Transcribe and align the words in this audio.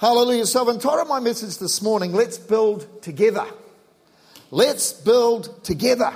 Hallelujah. 0.00 0.46
So 0.46 0.62
I've 0.62 0.74
entitled 0.74 1.08
my 1.08 1.20
message 1.20 1.58
this 1.58 1.82
morning, 1.82 2.14
Let's 2.14 2.38
Build 2.38 3.02
Together. 3.02 3.44
Let's 4.50 4.94
build 4.94 5.62
together. 5.62 6.10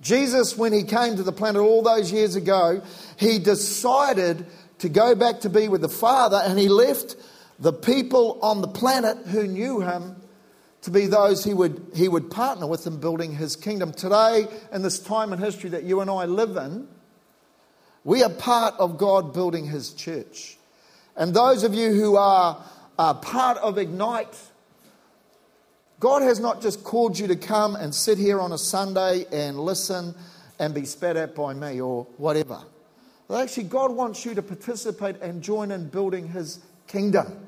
Jesus, 0.00 0.58
when 0.58 0.72
he 0.72 0.82
came 0.82 1.14
to 1.14 1.22
the 1.22 1.30
planet 1.30 1.62
all 1.62 1.82
those 1.82 2.10
years 2.10 2.34
ago, 2.34 2.82
he 3.16 3.38
decided 3.38 4.46
to 4.80 4.88
go 4.88 5.14
back 5.14 5.38
to 5.42 5.48
be 5.48 5.68
with 5.68 5.82
the 5.82 5.88
Father 5.88 6.42
and 6.44 6.58
he 6.58 6.68
left 6.68 7.14
the 7.60 7.72
people 7.72 8.40
on 8.42 8.60
the 8.60 8.66
planet 8.66 9.18
who 9.18 9.46
knew 9.46 9.78
him 9.78 10.16
to 10.82 10.90
be 10.90 11.06
those 11.06 11.44
he 11.44 11.54
would, 11.54 11.80
he 11.94 12.08
would 12.08 12.28
partner 12.28 12.66
with 12.66 12.88
in 12.88 12.98
building 12.98 13.36
his 13.36 13.54
kingdom. 13.54 13.92
Today, 13.92 14.48
in 14.72 14.82
this 14.82 14.98
time 14.98 15.32
in 15.32 15.38
history 15.38 15.70
that 15.70 15.84
you 15.84 16.00
and 16.00 16.10
I 16.10 16.24
live 16.24 16.56
in, 16.56 16.88
we 18.02 18.24
are 18.24 18.30
part 18.30 18.74
of 18.80 18.98
God 18.98 19.32
building 19.32 19.64
his 19.64 19.92
church. 19.92 20.58
And 21.16 21.34
those 21.34 21.62
of 21.62 21.74
you 21.74 21.92
who 21.92 22.16
are, 22.16 22.62
are 22.98 23.14
part 23.14 23.58
of 23.58 23.78
Ignite, 23.78 24.36
God 26.00 26.22
has 26.22 26.40
not 26.40 26.60
just 26.60 26.82
called 26.84 27.18
you 27.18 27.28
to 27.28 27.36
come 27.36 27.76
and 27.76 27.94
sit 27.94 28.18
here 28.18 28.40
on 28.40 28.52
a 28.52 28.58
Sunday 28.58 29.24
and 29.32 29.58
listen 29.58 30.14
and 30.58 30.74
be 30.74 30.84
spat 30.84 31.16
at 31.16 31.34
by 31.34 31.54
me 31.54 31.80
or 31.80 32.04
whatever. 32.16 32.60
But 33.28 33.42
actually, 33.42 33.64
God 33.64 33.92
wants 33.92 34.24
you 34.24 34.34
to 34.34 34.42
participate 34.42 35.16
and 35.22 35.42
join 35.42 35.70
in 35.70 35.88
building 35.88 36.28
his 36.28 36.60
kingdom. 36.86 37.46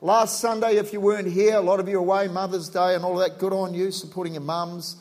Last 0.00 0.40
Sunday, 0.40 0.76
if 0.76 0.92
you 0.92 1.00
weren't 1.00 1.28
here, 1.28 1.54
a 1.54 1.60
lot 1.60 1.78
of 1.78 1.88
you 1.88 1.98
away, 1.98 2.26
Mother's 2.26 2.68
Day 2.68 2.96
and 2.96 3.04
all 3.04 3.16
that, 3.18 3.38
good 3.38 3.52
on 3.52 3.74
you, 3.74 3.92
supporting 3.92 4.32
your 4.32 4.42
mums. 4.42 4.96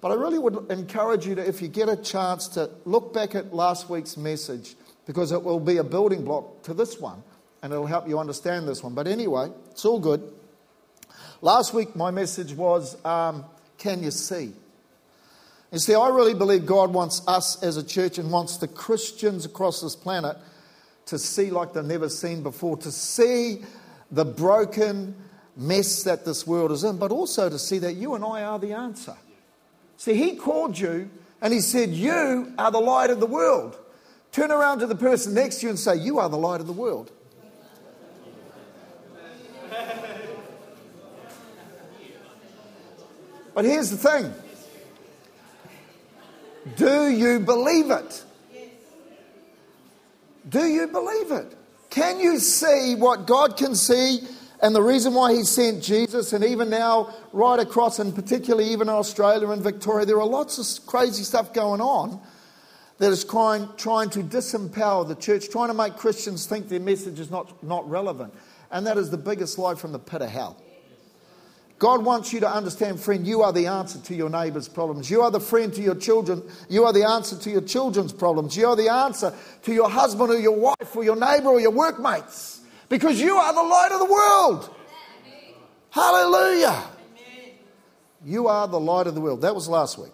But 0.00 0.12
I 0.12 0.14
really 0.14 0.38
would 0.38 0.70
encourage 0.70 1.26
you 1.26 1.34
to, 1.34 1.44
if 1.44 1.60
you 1.60 1.66
get 1.66 1.88
a 1.88 1.96
chance, 1.96 2.46
to 2.48 2.70
look 2.84 3.12
back 3.12 3.34
at 3.34 3.52
last 3.52 3.90
week's 3.90 4.16
message 4.16 4.76
because 5.06 5.32
it 5.32 5.42
will 5.42 5.60
be 5.60 5.76
a 5.78 5.84
building 5.84 6.24
block 6.24 6.62
to 6.64 6.74
this 6.74 6.98
one 6.98 7.22
and 7.62 7.72
it'll 7.72 7.86
help 7.86 8.06
you 8.06 8.18
understand 8.18 8.68
this 8.68 8.82
one. 8.82 8.94
But 8.94 9.06
anyway, 9.06 9.50
it's 9.70 9.86
all 9.86 9.98
good. 9.98 10.22
Last 11.40 11.72
week, 11.72 11.96
my 11.96 12.10
message 12.10 12.52
was 12.52 13.02
um, 13.04 13.44
Can 13.78 14.02
you 14.02 14.10
see? 14.10 14.52
You 15.72 15.78
see, 15.78 15.94
I 15.94 16.08
really 16.08 16.34
believe 16.34 16.66
God 16.66 16.92
wants 16.92 17.26
us 17.26 17.62
as 17.62 17.76
a 17.76 17.82
church 17.82 18.18
and 18.18 18.30
wants 18.30 18.58
the 18.58 18.68
Christians 18.68 19.44
across 19.44 19.80
this 19.80 19.96
planet 19.96 20.36
to 21.06 21.18
see 21.18 21.50
like 21.50 21.72
they've 21.72 21.84
never 21.84 22.08
seen 22.08 22.42
before, 22.42 22.76
to 22.76 22.92
see 22.92 23.62
the 24.10 24.24
broken 24.24 25.16
mess 25.56 26.02
that 26.04 26.24
this 26.24 26.46
world 26.46 26.70
is 26.70 26.84
in, 26.84 26.98
but 26.98 27.10
also 27.10 27.48
to 27.48 27.58
see 27.58 27.78
that 27.78 27.94
you 27.94 28.14
and 28.14 28.24
I 28.24 28.42
are 28.42 28.58
the 28.58 28.72
answer. 28.72 29.16
See, 29.96 30.14
He 30.14 30.36
called 30.36 30.78
you 30.78 31.10
and 31.40 31.52
He 31.52 31.60
said, 31.60 31.90
You 31.90 32.52
are 32.58 32.70
the 32.70 32.80
light 32.80 33.10
of 33.10 33.20
the 33.20 33.26
world. 33.26 33.78
Turn 34.34 34.50
around 34.50 34.80
to 34.80 34.86
the 34.88 34.96
person 34.96 35.32
next 35.32 35.60
to 35.60 35.66
you 35.66 35.70
and 35.70 35.78
say, 35.78 35.94
You 35.94 36.18
are 36.18 36.28
the 36.28 36.36
light 36.36 36.60
of 36.60 36.66
the 36.66 36.72
world. 36.72 37.12
But 43.54 43.64
here's 43.64 43.90
the 43.90 43.96
thing 43.96 44.34
do 46.76 47.08
you 47.08 47.38
believe 47.38 47.92
it? 47.92 48.24
Do 50.48 50.64
you 50.64 50.88
believe 50.88 51.30
it? 51.30 51.56
Can 51.90 52.18
you 52.18 52.40
see 52.40 52.96
what 52.96 53.28
God 53.28 53.56
can 53.56 53.76
see 53.76 54.18
and 54.60 54.74
the 54.74 54.82
reason 54.82 55.14
why 55.14 55.32
He 55.32 55.44
sent 55.44 55.80
Jesus? 55.80 56.32
And 56.32 56.44
even 56.44 56.70
now, 56.70 57.14
right 57.32 57.60
across, 57.60 58.00
and 58.00 58.12
particularly 58.12 58.72
even 58.72 58.88
in 58.88 58.94
Australia 58.94 59.48
and 59.50 59.62
Victoria, 59.62 60.04
there 60.04 60.20
are 60.20 60.26
lots 60.26 60.58
of 60.58 60.86
crazy 60.86 61.22
stuff 61.22 61.54
going 61.54 61.80
on 61.80 62.20
that 62.98 63.10
is 63.10 63.24
trying, 63.24 63.68
trying 63.76 64.10
to 64.10 64.20
disempower 64.20 65.06
the 65.06 65.16
church, 65.16 65.48
trying 65.48 65.68
to 65.68 65.74
make 65.74 65.96
Christians 65.96 66.46
think 66.46 66.68
their 66.68 66.80
message 66.80 67.18
is 67.18 67.30
not, 67.30 67.62
not 67.62 67.88
relevant. 67.88 68.32
And 68.70 68.86
that 68.86 68.98
is 68.98 69.10
the 69.10 69.18
biggest 69.18 69.58
lie 69.58 69.74
from 69.74 69.92
the 69.92 69.98
pit 69.98 70.22
of 70.22 70.30
hell. 70.30 70.60
God 71.78 72.04
wants 72.04 72.32
you 72.32 72.40
to 72.40 72.48
understand, 72.48 73.00
friend, 73.00 73.26
you 73.26 73.42
are 73.42 73.52
the 73.52 73.66
answer 73.66 73.98
to 73.98 74.14
your 74.14 74.30
neighbor's 74.30 74.68
problems. 74.68 75.10
You 75.10 75.22
are 75.22 75.30
the 75.30 75.40
friend 75.40 75.74
to 75.74 75.82
your 75.82 75.96
children. 75.96 76.42
You 76.68 76.84
are 76.84 76.92
the 76.92 77.04
answer 77.04 77.36
to 77.36 77.50
your 77.50 77.60
children's 77.62 78.12
problems. 78.12 78.56
You 78.56 78.68
are 78.68 78.76
the 78.76 78.88
answer 78.88 79.34
to 79.62 79.74
your 79.74 79.90
husband 79.90 80.30
or 80.30 80.38
your 80.38 80.56
wife 80.56 80.94
or 80.94 81.02
your 81.02 81.16
neighbor 81.16 81.48
or 81.48 81.60
your 81.60 81.72
workmates. 81.72 82.60
Because 82.88 83.20
you 83.20 83.36
are 83.36 83.52
the 83.52 83.62
light 83.62 83.90
of 83.92 83.98
the 83.98 84.12
world. 84.12 84.74
Hallelujah. 85.90 86.84
You 88.24 88.46
are 88.48 88.66
the 88.68 88.80
light 88.80 89.06
of 89.06 89.14
the 89.14 89.20
world. 89.20 89.42
That 89.42 89.54
was 89.54 89.68
last 89.68 89.98
week. 89.98 90.12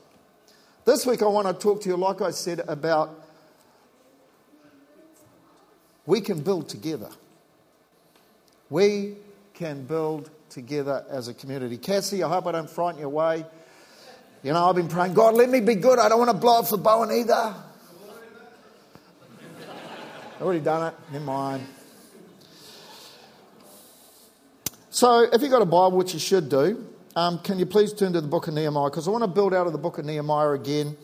This 0.84 1.04
week 1.04 1.22
I 1.22 1.26
want 1.26 1.46
to 1.46 1.52
talk 1.52 1.82
to 1.82 1.88
you, 1.88 1.96
like 1.96 2.20
I 2.22 2.30
said, 2.30 2.60
about 2.66 3.22
we 6.06 6.20
can 6.20 6.40
build 6.40 6.68
together. 6.68 7.10
We 8.70 9.16
can 9.54 9.84
build 9.84 10.30
together 10.48 11.04
as 11.10 11.28
a 11.28 11.34
community. 11.34 11.76
Cassie, 11.76 12.22
I 12.22 12.28
hope 12.28 12.46
I 12.46 12.52
don't 12.52 12.70
frighten 12.70 13.00
you 13.00 13.06
away. 13.06 13.44
You 14.42 14.52
know, 14.52 14.68
I've 14.68 14.74
been 14.74 14.88
praying, 14.88 15.12
God, 15.12 15.34
let 15.34 15.50
me 15.50 15.60
be 15.60 15.74
good. 15.74 15.98
I 15.98 16.08
don't 16.08 16.18
want 16.18 16.30
to 16.30 16.36
blow 16.36 16.60
up 16.60 16.68
for 16.68 16.78
Bowen 16.78 17.10
either. 17.10 17.54
I've 20.34 20.42
already 20.42 20.60
done 20.60 20.88
it. 20.88 20.94
Never 21.12 21.24
mind. 21.24 21.66
So, 24.88 25.28
if 25.30 25.42
you've 25.42 25.50
got 25.50 25.62
a 25.62 25.66
Bible, 25.66 25.98
which 25.98 26.14
you 26.14 26.18
should 26.18 26.48
do, 26.48 26.86
um, 27.16 27.38
can 27.40 27.58
you 27.58 27.66
please 27.66 27.92
turn 27.92 28.12
to 28.12 28.20
the 28.20 28.28
book 28.28 28.46
of 28.46 28.54
Nehemiah? 28.54 28.88
Because 28.88 29.08
I 29.08 29.10
want 29.10 29.24
to 29.24 29.28
build 29.28 29.52
out 29.52 29.66
of 29.66 29.72
the 29.72 29.78
book 29.78 29.98
of 29.98 30.04
Nehemiah 30.04 30.50
again. 30.50 30.96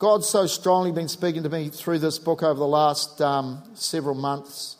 God's 0.00 0.28
so 0.28 0.46
strongly 0.46 0.90
been 0.90 1.08
speaking 1.08 1.44
to 1.44 1.48
me 1.48 1.68
through 1.68 2.00
this 2.00 2.18
book 2.18 2.42
over 2.42 2.58
the 2.58 2.66
last 2.66 3.20
um, 3.20 3.62
several 3.74 4.16
months. 4.16 4.76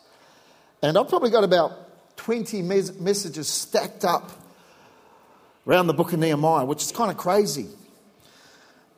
And 0.83 0.99
I've 0.99 1.09
probably 1.09 1.31
got 1.31 1.45
about 1.45 2.17
20 2.17 2.63
mes- 2.63 2.99
messages 2.99 3.49
stacked 3.49 4.05
up 4.05 4.33
around 5.67 5.87
the 5.87 5.95
book 5.95 6.13
of 6.13 6.19
Nehemiah, 6.19 6.65
which 6.65 6.83
is 6.83 6.91
kind 6.91 7.11
of 7.11 7.17
crazy. 7.17 7.69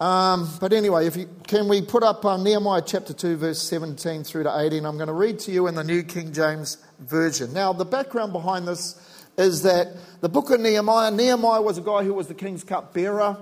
Um, 0.01 0.51
but 0.61 0.73
anyway, 0.73 1.07
if 1.07 1.17
you, 1.17 1.29
can 1.47 1.69
we 1.69 1.83
put 1.83 2.03
up 2.03 2.25
uh, 2.25 2.37
Nehemiah 2.37 2.83
chapter 2.85 3.13
2, 3.13 3.37
verse 3.37 3.63
17 3.63 4.25
through 4.25 4.45
to 4.45 4.61
18? 4.61 4.85
I'm 4.85 4.97
going 4.97 5.09
to 5.09 5.13
read 5.13 5.39
to 5.41 5.53
you 5.53 5.67
in 5.69 5.75
the 5.75 5.85
New 5.85 6.03
King 6.03 6.33
James 6.33 6.79
Version. 7.01 7.53
Now, 7.53 7.73
the 7.73 7.85
background 7.85 8.33
behind 8.33 8.67
this 8.67 9.16
is 9.37 9.63
that 9.63 9.89
the 10.21 10.29
book 10.29 10.51
of 10.51 10.61
Nehemiah, 10.61 11.11
Nehemiah 11.11 11.63
was 11.63 11.79
a 11.79 11.83
guy 11.83 12.05
who 12.05 12.15
was 12.15 12.29
the 12.29 12.35
king's 12.35 12.65
cupbearer. 12.65 13.37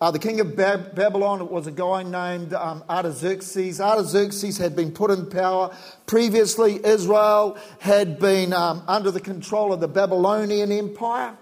Uh, 0.00 0.10
the 0.10 0.18
king 0.18 0.40
of 0.40 0.56
Bab- 0.56 0.94
Babylon 0.94 1.48
was 1.48 1.66
a 1.66 1.72
guy 1.72 2.02
named 2.02 2.52
um, 2.52 2.84
Artaxerxes. 2.88 3.80
Artaxerxes 3.80 4.58
had 4.58 4.76
been 4.76 4.92
put 4.92 5.10
in 5.10 5.30
power. 5.30 5.74
Previously, 6.06 6.84
Israel 6.84 7.56
had 7.78 8.18
been 8.18 8.52
um, 8.52 8.82
under 8.86 9.10
the 9.10 9.20
control 9.20 9.72
of 9.72 9.80
the 9.80 9.88
Babylonian 9.88 10.70
Empire. 10.72 11.36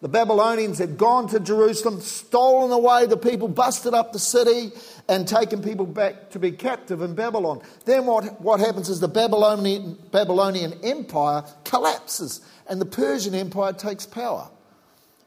The 0.00 0.08
Babylonians 0.08 0.78
had 0.78 0.96
gone 0.96 1.28
to 1.28 1.40
Jerusalem, 1.40 2.00
stolen 2.00 2.70
away 2.70 3.06
the 3.06 3.16
people, 3.16 3.48
busted 3.48 3.94
up 3.94 4.12
the 4.12 4.20
city, 4.20 4.70
and 5.08 5.26
taken 5.26 5.60
people 5.60 5.86
back 5.86 6.30
to 6.30 6.38
be 6.38 6.52
captive 6.52 7.02
in 7.02 7.16
Babylon. 7.16 7.62
Then 7.84 8.06
what, 8.06 8.40
what 8.40 8.60
happens 8.60 8.88
is 8.88 9.00
the 9.00 9.08
Babylonian, 9.08 9.98
Babylonian 10.12 10.74
Empire 10.84 11.42
collapses, 11.64 12.42
and 12.68 12.80
the 12.80 12.86
Persian 12.86 13.34
Empire 13.34 13.72
takes 13.72 14.06
power. 14.06 14.48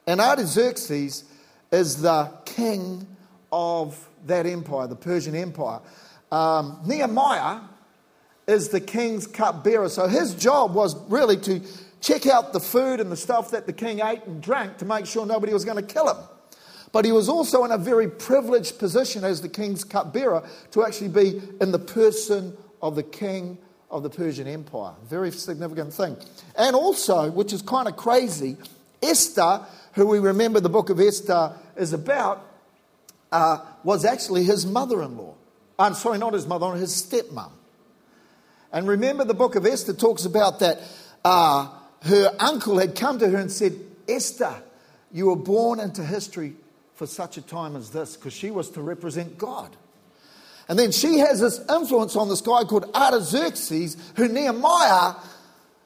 And 0.08 0.20
Artaxerxes 0.20 1.24
is 1.72 2.02
the 2.02 2.32
king 2.46 3.08
of 3.52 4.10
that 4.26 4.46
empire, 4.46 4.88
the 4.88 4.96
Persian 4.96 5.36
Empire. 5.36 5.80
Um, 6.32 6.82
Nehemiah 6.86 7.62
is 8.48 8.70
the 8.70 8.80
king's 8.80 9.28
cupbearer. 9.28 9.90
So 9.90 10.08
his 10.08 10.34
job 10.36 10.74
was 10.74 10.96
really 11.10 11.38
to 11.38 11.62
check 12.02 12.26
out 12.26 12.54
the 12.54 12.60
food 12.60 13.00
and 13.00 13.12
the 13.12 13.18
stuff 13.18 13.52
that 13.52 13.66
the 13.66 13.74
king 13.74 14.00
ate 14.00 14.24
and 14.26 14.42
drank 14.42 14.78
to 14.78 14.86
make 14.86 15.06
sure 15.06 15.26
nobody 15.26 15.54
was 15.54 15.66
going 15.66 15.78
to 15.78 15.94
kill 15.94 16.10
him. 16.10 16.24
But 16.92 17.06
he 17.06 17.12
was 17.12 17.30
also 17.30 17.64
in 17.64 17.72
a 17.72 17.78
very 17.78 18.10
privileged 18.10 18.78
position 18.80 19.24
as 19.24 19.42
the 19.42 19.50
king's 19.50 19.84
cupbearer 19.84 20.44
to 20.72 20.84
actually 20.84 21.10
be 21.10 21.42
in 21.62 21.72
the 21.72 21.80
person 21.80 22.58
of 22.82 22.96
the 22.96 23.04
king 23.04 23.58
of 23.92 24.02
the 24.02 24.10
Persian 24.10 24.48
Empire. 24.48 24.94
Very 25.04 25.32
significant 25.32 25.94
thing. 25.94 26.18
And 26.58 26.76
also, 26.76 27.30
which 27.30 27.54
is 27.54 27.62
kind 27.62 27.88
of 27.88 27.96
crazy, 27.98 28.58
Esther 29.04 29.62
who 29.94 30.08
we 30.08 30.20
remember 30.20 30.60
the 30.60 30.70
book 30.70 30.90
of 30.90 31.00
Esther 31.00 31.54
is 31.76 31.94
about, 31.94 32.46
uh, 33.32 33.60
was 33.84 34.06
actually 34.06 34.44
his 34.44 34.66
mother 34.66 35.02
in 35.02 35.18
law. 35.18 35.36
I'm 35.78 35.94
sorry, 35.94 36.18
not 36.18 36.34
his 36.34 36.48
mother, 36.48 36.72
his 36.74 36.92
stepmom. 36.92 37.52
And 38.72 38.88
remember, 38.88 39.26
the 39.26 39.34
book 39.34 39.56
of 39.56 39.66
Esther 39.66 39.94
talks 39.94 40.26
about 40.26 40.60
that 40.60 40.80
uh, 41.26 41.70
her 42.04 42.34
uncle 42.40 42.80
had 42.80 42.96
come 42.96 43.20
to 43.20 43.30
her 43.30 43.38
and 43.38 43.52
said, 43.52 43.74
Esther, 44.08 44.56
you 45.12 45.26
were 45.26 45.36
born 45.36 45.80
into 45.80 46.06
history 46.06 46.56
for 46.96 47.06
such 47.06 47.38
a 47.38 47.42
time 47.42 47.76
as 47.76 47.90
this, 47.90 48.16
because 48.16 48.34
she 48.34 48.52
was 48.52 48.70
to 48.70 48.82
represent 48.82 49.38
God. 49.38 49.76
And 50.68 50.78
then 50.78 50.92
she 50.92 51.20
has 51.20 51.40
this 51.40 51.60
influence 51.70 52.16
on 52.16 52.30
this 52.30 52.42
guy 52.42 52.64
called 52.64 52.90
Artaxerxes, 52.96 53.98
who 54.16 54.28
Nehemiah 54.28 55.16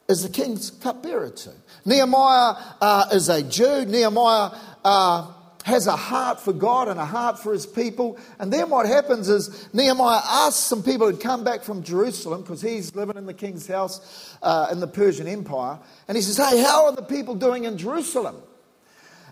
is 0.08 0.24
the 0.24 0.30
king's 0.30 0.70
cupbearer 0.70 1.32
to. 1.32 1.52
Nehemiah 1.86 2.56
uh, 2.82 3.06
is 3.12 3.30
a 3.30 3.42
Jew. 3.42 3.86
Nehemiah 3.86 4.52
uh, 4.84 5.32
has 5.66 5.88
a 5.88 5.96
heart 5.96 6.40
for 6.40 6.54
God 6.54 6.88
and 6.90 7.00
a 7.00 7.06
heart 7.06 7.40
for 7.40 7.52
his 7.52 7.66
people. 7.66 8.20
And 8.38 8.54
then 8.54 8.70
what 8.70 8.86
happens 8.86 9.30
is 9.30 9.68
Nehemiah 9.74 10.22
asks 10.24 10.64
some 10.64 10.84
people 10.84 11.12
to 11.12 11.18
come 11.18 11.44
back 11.44 11.64
from 11.64 11.82
Jerusalem 11.82 12.42
because 12.42 12.62
he's 12.62 12.94
living 12.94 13.18
in 13.18 13.26
the 13.26 13.34
king's 13.34 13.66
house 13.66 14.38
uh, 14.44 14.68
in 14.72 14.80
the 14.80 14.88
Persian 14.88 15.28
Empire. 15.28 15.80
And 16.08 16.16
he 16.16 16.22
says, 16.22 16.38
Hey, 16.38 16.62
how 16.62 16.86
are 16.86 16.96
the 16.96 17.02
people 17.02 17.34
doing 17.34 17.64
in 17.64 17.80
Jerusalem? 17.80 18.36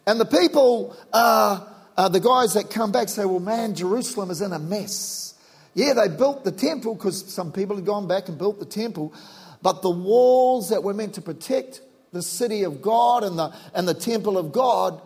And 0.07 0.19
the 0.19 0.25
people, 0.25 0.97
uh, 1.13 1.67
uh, 1.95 2.09
the 2.09 2.19
guys 2.19 2.55
that 2.55 2.71
come 2.71 2.91
back 2.91 3.09
say, 3.09 3.25
Well, 3.25 3.39
man, 3.39 3.75
Jerusalem 3.75 4.31
is 4.31 4.41
in 4.41 4.53
a 4.53 4.59
mess. 4.59 5.32
Yeah, 5.73 5.93
they 5.93 6.07
built 6.07 6.43
the 6.43 6.51
temple 6.51 6.95
because 6.95 7.33
some 7.33 7.51
people 7.51 7.75
had 7.75 7.85
gone 7.85 8.07
back 8.07 8.29
and 8.29 8.37
built 8.37 8.59
the 8.59 8.65
temple, 8.65 9.13
but 9.61 9.81
the 9.81 9.89
walls 9.89 10.69
that 10.69 10.83
were 10.83 10.93
meant 10.93 11.15
to 11.15 11.21
protect 11.21 11.81
the 12.11 12.21
city 12.21 12.63
of 12.63 12.81
God 12.81 13.23
and 13.23 13.37
the, 13.37 13.53
and 13.73 13.87
the 13.87 13.93
temple 13.93 14.37
of 14.37 14.51
God 14.51 15.01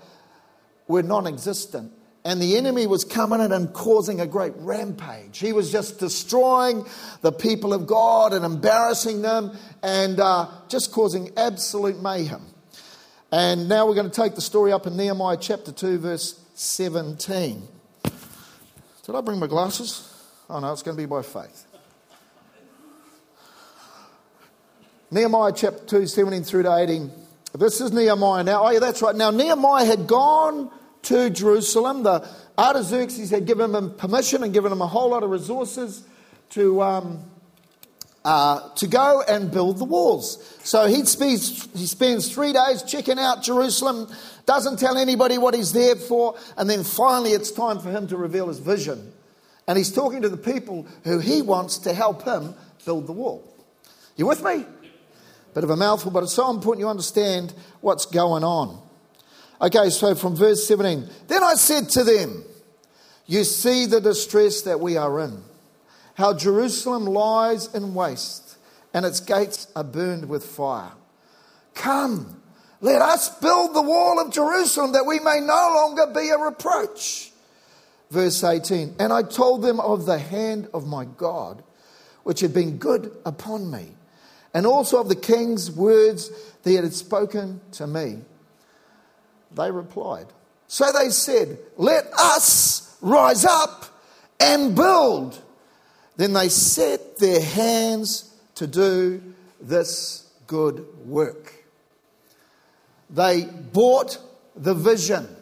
were 0.87 1.03
non 1.03 1.25
existent. 1.25 1.93
And 2.25 2.41
the 2.41 2.57
enemy 2.57 2.87
was 2.87 3.05
coming 3.05 3.39
in 3.39 3.53
and 3.53 3.71
causing 3.71 4.19
a 4.19 4.27
great 4.27 4.51
rampage. 4.57 5.39
He 5.39 5.53
was 5.53 5.71
just 5.71 5.97
destroying 5.97 6.85
the 7.21 7.31
people 7.31 7.73
of 7.73 7.87
God 7.87 8.33
and 8.33 8.43
embarrassing 8.43 9.21
them 9.21 9.57
and 9.81 10.19
uh, 10.19 10.49
just 10.67 10.91
causing 10.91 11.31
absolute 11.37 12.01
mayhem. 12.01 12.41
And 13.31 13.69
now 13.69 13.87
we're 13.87 13.95
going 13.95 14.09
to 14.09 14.21
take 14.21 14.35
the 14.35 14.41
story 14.41 14.73
up 14.73 14.85
in 14.87 14.97
Nehemiah 14.97 15.37
chapter 15.39 15.71
2, 15.71 15.99
verse 15.99 16.37
17. 16.55 17.65
Did 18.03 19.15
I 19.15 19.21
bring 19.21 19.39
my 19.39 19.47
glasses? 19.47 20.16
Oh 20.49 20.59
no, 20.59 20.71
it's 20.71 20.81
going 20.81 20.95
to 20.95 21.01
be 21.01 21.05
by 21.05 21.21
faith. 21.21 21.65
Nehemiah 25.11 25.51
chapter 25.53 25.85
2, 25.85 26.07
17 26.07 26.43
through 26.43 26.63
to 26.63 26.75
18. 26.75 27.11
This 27.57 27.81
is 27.81 27.91
Nehemiah 27.91 28.43
now. 28.43 28.65
Oh, 28.65 28.69
yeah, 28.69 28.79
that's 28.79 29.01
right. 29.01 29.15
Now, 29.15 29.31
Nehemiah 29.31 29.85
had 29.85 30.05
gone 30.05 30.69
to 31.03 31.29
Jerusalem. 31.29 32.03
The 32.03 32.27
Artaxerxes 32.57 33.29
had 33.29 33.45
given 33.45 33.73
him 33.73 33.93
permission 33.95 34.43
and 34.43 34.53
given 34.53 34.71
him 34.71 34.81
a 34.81 34.87
whole 34.87 35.09
lot 35.09 35.23
of 35.23 35.29
resources 35.29 36.03
to, 36.51 36.81
um, 36.81 37.23
uh, 38.25 38.73
to 38.75 38.87
go 38.87 39.23
and 39.27 39.49
build 39.49 39.79
the 39.79 39.85
walls. 39.85 40.57
So 40.63 40.87
he 40.87 41.05
spends, 41.05 41.67
he 41.73 41.87
spends 41.87 42.33
three 42.33 42.53
days 42.53 42.83
checking 42.83 43.17
out 43.17 43.43
Jerusalem, 43.43 44.09
doesn't 44.45 44.77
tell 44.77 44.97
anybody 44.97 45.37
what 45.37 45.55
he's 45.55 45.71
there 45.71 45.95
for, 45.95 46.37
and 46.57 46.69
then 46.69 46.83
finally 46.83 47.31
it's 47.31 47.51
time 47.51 47.79
for 47.79 47.91
him 47.91 48.07
to 48.07 48.17
reveal 48.17 48.47
his 48.49 48.59
vision. 48.59 49.13
And 49.67 49.77
he's 49.77 49.91
talking 49.91 50.21
to 50.21 50.29
the 50.29 50.37
people 50.37 50.87
who 51.03 51.19
he 51.19 51.41
wants 51.41 51.79
to 51.79 51.93
help 51.93 52.23
him 52.23 52.55
build 52.85 53.05
the 53.05 53.11
wall. 53.11 53.43
You 54.15 54.25
with 54.25 54.43
me? 54.43 54.65
Bit 55.53 55.63
of 55.63 55.69
a 55.69 55.75
mouthful, 55.75 56.11
but 56.11 56.23
it's 56.23 56.33
so 56.33 56.49
important 56.49 56.79
you 56.79 56.89
understand 56.89 57.53
what's 57.81 58.05
going 58.05 58.43
on. 58.43 58.81
Okay, 59.61 59.89
so 59.89 60.15
from 60.15 60.35
verse 60.35 60.65
17. 60.67 61.09
Then 61.27 61.43
I 61.43 61.55
said 61.55 61.89
to 61.89 62.03
them, 62.03 62.43
You 63.25 63.43
see 63.43 63.87
the 63.87 63.99
distress 63.99 64.61
that 64.61 64.79
we 64.79 64.97
are 64.97 65.19
in, 65.19 65.43
how 66.15 66.33
Jerusalem 66.33 67.05
lies 67.05 67.73
in 67.73 67.93
waste, 67.93 68.57
and 68.93 69.05
its 69.05 69.19
gates 69.19 69.67
are 69.75 69.83
burned 69.83 70.29
with 70.29 70.45
fire. 70.45 70.91
Come, 71.73 72.41
let 72.79 73.01
us 73.01 73.29
build 73.39 73.75
the 73.75 73.81
wall 73.81 74.19
of 74.19 74.31
Jerusalem 74.31 74.93
that 74.93 75.05
we 75.05 75.19
may 75.19 75.39
no 75.39 75.71
longer 75.75 76.13
be 76.13 76.29
a 76.29 76.37
reproach. 76.37 77.31
Verse 78.09 78.43
18 78.43 78.95
And 78.99 79.11
I 79.11 79.23
told 79.23 79.61
them 79.61 79.79
of 79.79 80.05
the 80.05 80.19
hand 80.19 80.67
of 80.73 80.87
my 80.87 81.05
God, 81.05 81.63
which 82.23 82.39
had 82.39 82.53
been 82.53 82.77
good 82.77 83.15
upon 83.25 83.69
me, 83.69 83.91
and 84.53 84.65
also 84.65 85.01
of 85.01 85.09
the 85.09 85.15
king's 85.15 85.71
words 85.71 86.29
that 86.63 86.69
he 86.69 86.75
had 86.75 86.93
spoken 86.93 87.61
to 87.73 87.87
me. 87.87 88.19
They 89.51 89.71
replied. 89.71 90.27
So 90.67 90.91
they 90.91 91.09
said, 91.09 91.57
Let 91.77 92.05
us 92.13 92.97
rise 93.01 93.45
up 93.45 93.85
and 94.39 94.75
build. 94.75 95.41
Then 96.15 96.33
they 96.33 96.49
set 96.49 97.17
their 97.17 97.41
hands 97.41 98.33
to 98.55 98.67
do 98.67 99.21
this 99.61 100.27
good 100.47 100.85
work. 101.05 101.53
They 103.09 103.45
bought 103.45 104.17
the 104.55 104.73
vision 104.73 105.36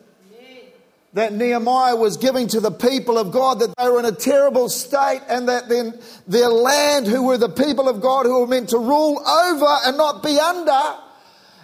that 1.15 1.31
Nehemiah 1.31 1.95
was 1.95 2.17
giving 2.17 2.49
to 2.49 2.59
the 2.59 2.71
people 2.71 3.17
of 3.17 3.31
God, 3.31 3.59
that 3.59 3.73
they 3.77 3.89
were 3.89 3.99
in 3.99 4.05
a 4.05 4.11
terrible 4.11 4.67
state, 4.67 5.21
and 5.29 5.47
that 5.47 5.69
then 5.69 5.97
their 6.27 6.49
land, 6.49 7.07
who 7.07 7.23
were 7.23 7.37
the 7.37 7.47
people 7.47 7.87
of 7.87 8.01
God 8.01 8.25
who 8.25 8.41
were 8.41 8.47
meant 8.47 8.69
to 8.69 8.77
rule 8.77 9.25
over 9.25 9.77
and 9.85 9.95
not 9.97 10.21
be 10.21 10.37
under, 10.37 10.99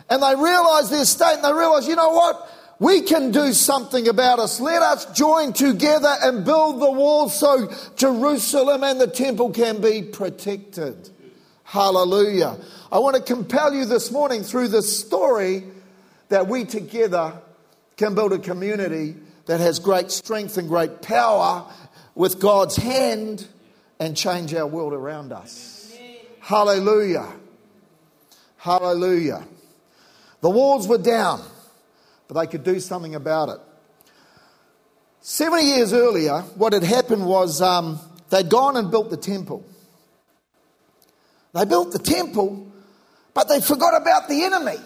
and 0.10 0.24
they 0.24 0.36
realized 0.36 0.90
their 0.90 1.04
state 1.04 1.36
and 1.36 1.44
they 1.44 1.52
realized, 1.52 1.90
you 1.90 1.98
know 1.98 2.12
what? 2.12 2.50
We 2.80 3.02
can 3.02 3.32
do 3.32 3.52
something 3.52 4.08
about 4.08 4.40
us. 4.40 4.62
Let 4.62 4.82
us 4.82 5.06
join 5.12 5.52
together 5.52 6.16
and 6.24 6.46
build 6.46 6.82
the 6.82 6.92
wall 6.92 7.28
so 7.28 7.70
Jerusalem 7.98 8.86
and 8.86 9.02
the 9.02 9.08
temple 9.08 9.52
can 9.52 9.82
be 9.82 10.02
protected. 10.02 11.10
Hallelujah. 11.64 12.58
I 12.90 13.00
want 13.00 13.18
to 13.18 13.22
compel 13.22 13.74
you 13.74 13.84
this 13.84 14.12
morning 14.12 14.44
through 14.44 14.70
this 14.70 14.98
story 15.00 15.66
that 16.30 16.48
we 16.48 16.64
together 16.64 17.34
can 17.98 18.16
build 18.16 18.32
a 18.32 18.40
community 18.40 19.16
that 19.46 19.60
has 19.60 19.80
great 19.80 20.12
strength 20.12 20.58
and 20.58 20.68
great 20.68 21.02
power 21.02 21.66
with 22.16 22.40
God's 22.40 22.76
hand 22.76 23.48
and 24.00 24.16
change 24.16 24.54
our 24.54 24.68
world 24.68 24.94
around 24.94 25.32
us. 25.32 25.96
Hallelujah. 26.40 27.28
Hallelujah. 28.58 29.46
The 30.42 30.50
walls 30.50 30.88
were 30.88 30.98
down, 30.98 31.42
but 32.28 32.40
they 32.40 32.48
could 32.48 32.64
do 32.64 32.80
something 32.80 33.16
about 33.16 33.50
it. 33.50 33.60
70 35.22 35.64
years 35.64 35.94
earlier, 35.94 36.42
what 36.56 36.74
had 36.74 36.84
happened 36.84 37.26
was 37.26 37.62
um, 37.62 38.00
they'd 38.30 38.50
gone 38.50 38.76
and 38.76 38.90
built 38.90 39.12
the 39.12 39.18
temple. 39.18 39.64
They 41.54 41.66
built 41.66 41.92
the 41.92 42.00
temple, 42.00 42.72
but 43.34 43.48
they 43.48 43.62
forgot 43.62 44.00
about 44.02 44.28
the 44.28 44.44
enemy. 44.44 44.78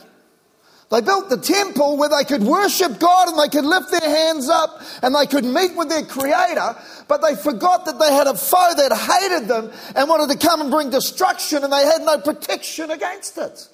They 0.91 1.01
built 1.01 1.29
the 1.29 1.37
temple 1.37 1.97
where 1.97 2.09
they 2.09 2.23
could 2.23 2.43
worship 2.43 2.99
God 2.99 3.29
and 3.29 3.39
they 3.39 3.49
could 3.49 3.65
lift 3.65 3.89
their 3.89 4.09
hands 4.09 4.49
up 4.49 4.81
and 5.01 5.15
they 5.15 5.25
could 5.25 5.43
meet 5.43 5.75
with 5.75 5.89
their 5.89 6.05
Creator, 6.05 6.75
but 7.07 7.21
they 7.23 7.35
forgot 7.35 7.85
that 7.85 7.99
they 7.99 8.13
had 8.13 8.27
a 8.27 8.35
foe 8.35 8.73
that 8.77 8.93
hated 8.93 9.47
them 9.47 9.71
and 9.95 10.07
wanted 10.07 10.31
to 10.39 10.47
come 10.47 10.61
and 10.61 10.69
bring 10.69 10.91
destruction 10.91 11.63
and 11.63 11.73
they 11.73 11.85
had 11.85 12.01
no 12.01 12.19
protection 12.19 12.91
against 12.91 13.37
it. 13.37 13.67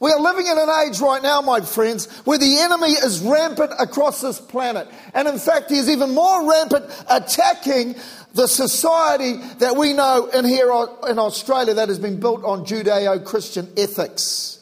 We 0.00 0.10
are 0.10 0.18
living 0.18 0.48
in 0.48 0.58
an 0.58 0.68
age 0.84 0.98
right 0.98 1.22
now, 1.22 1.42
my 1.42 1.60
friends, 1.60 2.10
where 2.24 2.38
the 2.38 2.58
enemy 2.58 2.90
is 2.90 3.20
rampant 3.20 3.70
across 3.78 4.20
this 4.20 4.40
planet. 4.40 4.88
And 5.14 5.28
in 5.28 5.38
fact, 5.38 5.70
he 5.70 5.78
is 5.78 5.88
even 5.88 6.12
more 6.12 6.50
rampant 6.50 6.86
attacking 7.08 7.94
the 8.34 8.48
society 8.48 9.36
that 9.58 9.76
we 9.76 9.92
know 9.92 10.26
in 10.34 10.44
here 10.44 10.72
in 11.08 11.20
Australia 11.20 11.74
that 11.74 11.88
has 11.88 12.00
been 12.00 12.18
built 12.18 12.42
on 12.42 12.64
Judeo 12.64 13.24
Christian 13.24 13.72
ethics. 13.76 14.58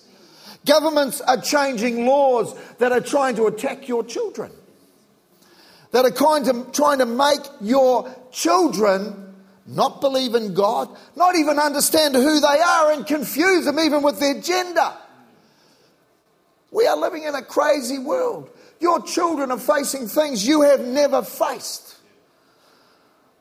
Governments 0.67 1.21
are 1.23 1.41
changing 1.41 2.07
laws 2.07 2.55
that 2.79 2.93
are 2.93 3.01
trying 3.01 3.37
to 3.37 3.47
attack 3.47 3.89
your 3.89 4.05
children, 4.05 4.53
that 5.93 6.05
are 6.05 6.11
trying 6.11 6.45
to, 6.45 6.67
trying 6.73 6.99
to 6.99 7.07
make 7.07 7.41
your 7.61 8.15
children 8.31 9.35
not 9.67 10.01
believe 10.01 10.35
in 10.35 10.53
God, 10.53 10.89
not 11.17 11.37
even 11.37 11.59
understand 11.59 12.15
who 12.15 12.41
they 12.41 12.47
are, 12.47 12.93
and 12.93 13.07
confuse 13.07 13.65
them 13.65 13.79
even 13.79 14.03
with 14.03 14.21
their 14.21 14.41
gender. 14.41 14.93
We 16.71 16.87
are 16.87 16.97
living 16.97 17.25
in 17.25 17.35
a 17.35 17.43
crazy 17.43 17.99
world. 17.99 18.51
Your 18.81 19.03
children 19.03 19.51
are 19.51 19.59
facing 19.59 20.09
things 20.09 20.47
you 20.47 20.63
have 20.63 20.81
never 20.81 21.23
faced. 21.23 21.97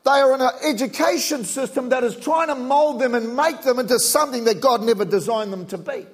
They 0.04 0.12
are 0.12 0.34
in 0.34 0.40
an 0.40 0.50
education 0.64 1.44
system 1.44 1.90
that 1.90 2.04
is 2.04 2.16
trying 2.16 2.48
to 2.48 2.54
mold 2.54 3.00
them 3.00 3.14
and 3.14 3.36
make 3.36 3.62
them 3.62 3.78
into 3.78 3.98
something 3.98 4.44
that 4.44 4.60
God 4.60 4.82
never 4.82 5.04
designed 5.04 5.52
them 5.52 5.66
to 5.66 5.78
be. 5.78 6.06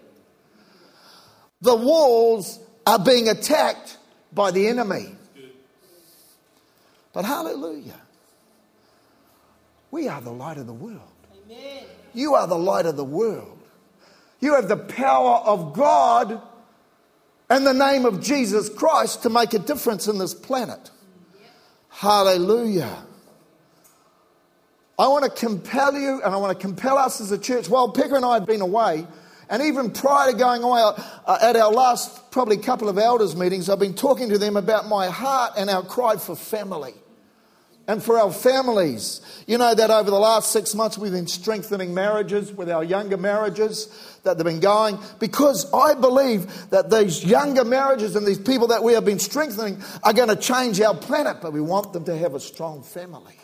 The 1.61 1.75
walls 1.75 2.59
are 2.87 2.99
being 2.99 3.29
attacked 3.29 3.99
by 4.33 4.51
the 4.51 4.69
enemy. 4.69 5.15
But 7.13 7.25
hallelujah. 7.25 8.01
We 9.91 10.09
are 10.09 10.21
the 10.21 10.33
light 10.33 10.59
of 10.59 10.67
the 10.67 10.75
world. 10.75 11.01
Amen. 11.47 11.85
You 12.13 12.35
are 12.35 12.47
the 12.47 12.59
light 12.59 12.87
of 12.87 12.97
the 12.97 13.05
world. 13.05 13.59
You 14.41 14.55
have 14.55 14.69
the 14.69 14.77
power 14.77 15.37
of 15.37 15.73
God 15.73 16.41
and 17.49 17.67
the 17.67 17.73
name 17.73 18.05
of 18.05 18.21
Jesus 18.21 18.69
Christ 18.69 19.23
to 19.23 19.31
make 19.31 19.55
a 19.55 19.59
difference 19.59 20.09
in 20.09 20.19
this 20.19 20.35
planet. 20.35 20.91
Hallelujah. 21.89 23.05
I 24.99 25.09
want 25.09 25.25
to 25.25 25.31
compel 25.31 25.95
you 25.95 26.23
and 26.23 26.35
I 26.35 26.37
want 26.37 26.59
to 26.59 26.61
compel 26.61 26.99
us 26.99 27.21
as 27.21 27.33
a 27.33 27.39
church. 27.39 27.69
While 27.69 27.93
Pekka 27.93 28.17
and 28.17 28.25
I 28.25 28.35
had 28.35 28.47
been 28.47 28.61
away, 28.61 29.07
and 29.49 29.63
even 29.63 29.91
prior 29.91 30.33
to 30.33 30.37
going 30.37 30.63
away, 30.63 30.83
uh, 31.27 31.39
at 31.41 31.57
our 31.57 31.73
last 31.73 32.31
probably 32.31 32.57
couple 32.57 32.89
of 32.89 32.99
elders' 32.99 33.37
meetings, 33.37 33.69
I've 33.69 33.79
been 33.79 33.95
talking 33.95 34.29
to 34.31 34.39
them 34.39 34.57
about 34.57 34.89
my 34.89 35.09
heart 35.09 35.53
and 35.57 35.71
our 35.71 35.83
cry 35.83 36.17
for 36.17 36.37
family. 36.37 36.95
and 37.89 38.03
for 38.03 38.19
our 38.19 38.33
families. 38.33 39.21
You 39.47 39.59
know 39.59 39.75
that 39.75 39.91
over 39.91 40.11
the 40.11 40.19
last 40.19 40.51
six 40.51 40.75
months 40.75 40.99
we've 40.99 41.13
been 41.13 41.27
strengthening 41.29 41.95
marriages 41.95 42.53
with 42.53 42.69
our 42.69 42.83
younger 42.83 43.17
marriages 43.17 44.19
that 44.25 44.37
they've 44.37 44.45
been 44.45 44.61
going 44.61 44.99
because 45.21 45.73
I 45.73 45.95
believe 45.95 46.71
that 46.71 46.91
these 46.91 47.25
younger 47.25 47.65
marriages 47.65 48.17
and 48.17 48.27
these 48.27 48.41
people 48.41 48.67
that 48.69 48.83
we 48.83 48.95
have 48.95 49.05
been 49.05 49.21
strengthening 49.21 49.81
are 50.03 50.13
going 50.13 50.29
to 50.29 50.37
change 50.37 50.81
our 50.81 50.95
planet, 50.95 51.37
but 51.41 51.53
we 51.53 51.61
want 51.61 51.93
them 51.93 52.05
to 52.07 52.19
have 52.19 52.35
a 52.35 52.41
strong 52.41 52.83
family. 52.83 53.37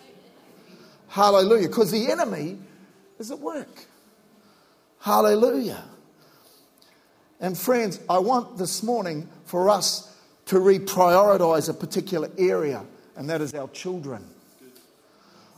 Hallelujah. 1.09 1.68
Because 1.68 1.90
the 1.90 2.11
enemy 2.11 2.59
is 3.18 3.30
at 3.30 3.38
work. 3.38 3.87
Hallelujah. 4.99 5.85
And 7.42 7.58
friends, 7.58 7.99
I 8.08 8.20
want 8.20 8.56
this 8.56 8.84
morning 8.84 9.28
for 9.46 9.68
us 9.68 10.08
to 10.46 10.56
reprioritize 10.56 11.68
a 11.68 11.75
particular 11.75 12.30
area, 12.38 12.84
and 13.16 13.28
that 13.28 13.40
is 13.40 13.52
our 13.52 13.68
children. 13.70 14.25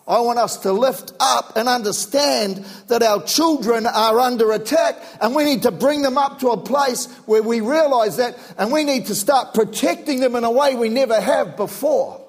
I 0.08 0.20
want 0.20 0.38
us 0.38 0.58
to 0.58 0.72
lift 0.72 1.12
up 1.20 1.56
and 1.56 1.68
understand 1.68 2.64
that 2.88 3.02
our 3.02 3.22
children 3.22 3.86
are 3.86 4.18
under 4.18 4.52
attack 4.52 4.96
and 5.20 5.34
we 5.34 5.44
need 5.44 5.62
to 5.62 5.70
bring 5.70 6.02
them 6.02 6.18
up 6.18 6.40
to 6.40 6.48
a 6.48 6.58
place 6.58 7.06
where 7.24 7.42
we 7.42 7.60
realize 7.60 8.18
that 8.18 8.36
and 8.58 8.70
we 8.70 8.84
need 8.84 9.06
to 9.06 9.14
start 9.14 9.54
protecting 9.54 10.20
them 10.20 10.36
in 10.36 10.44
a 10.44 10.50
way 10.50 10.74
we 10.74 10.90
never 10.90 11.18
have 11.18 11.56
before. 11.56 12.20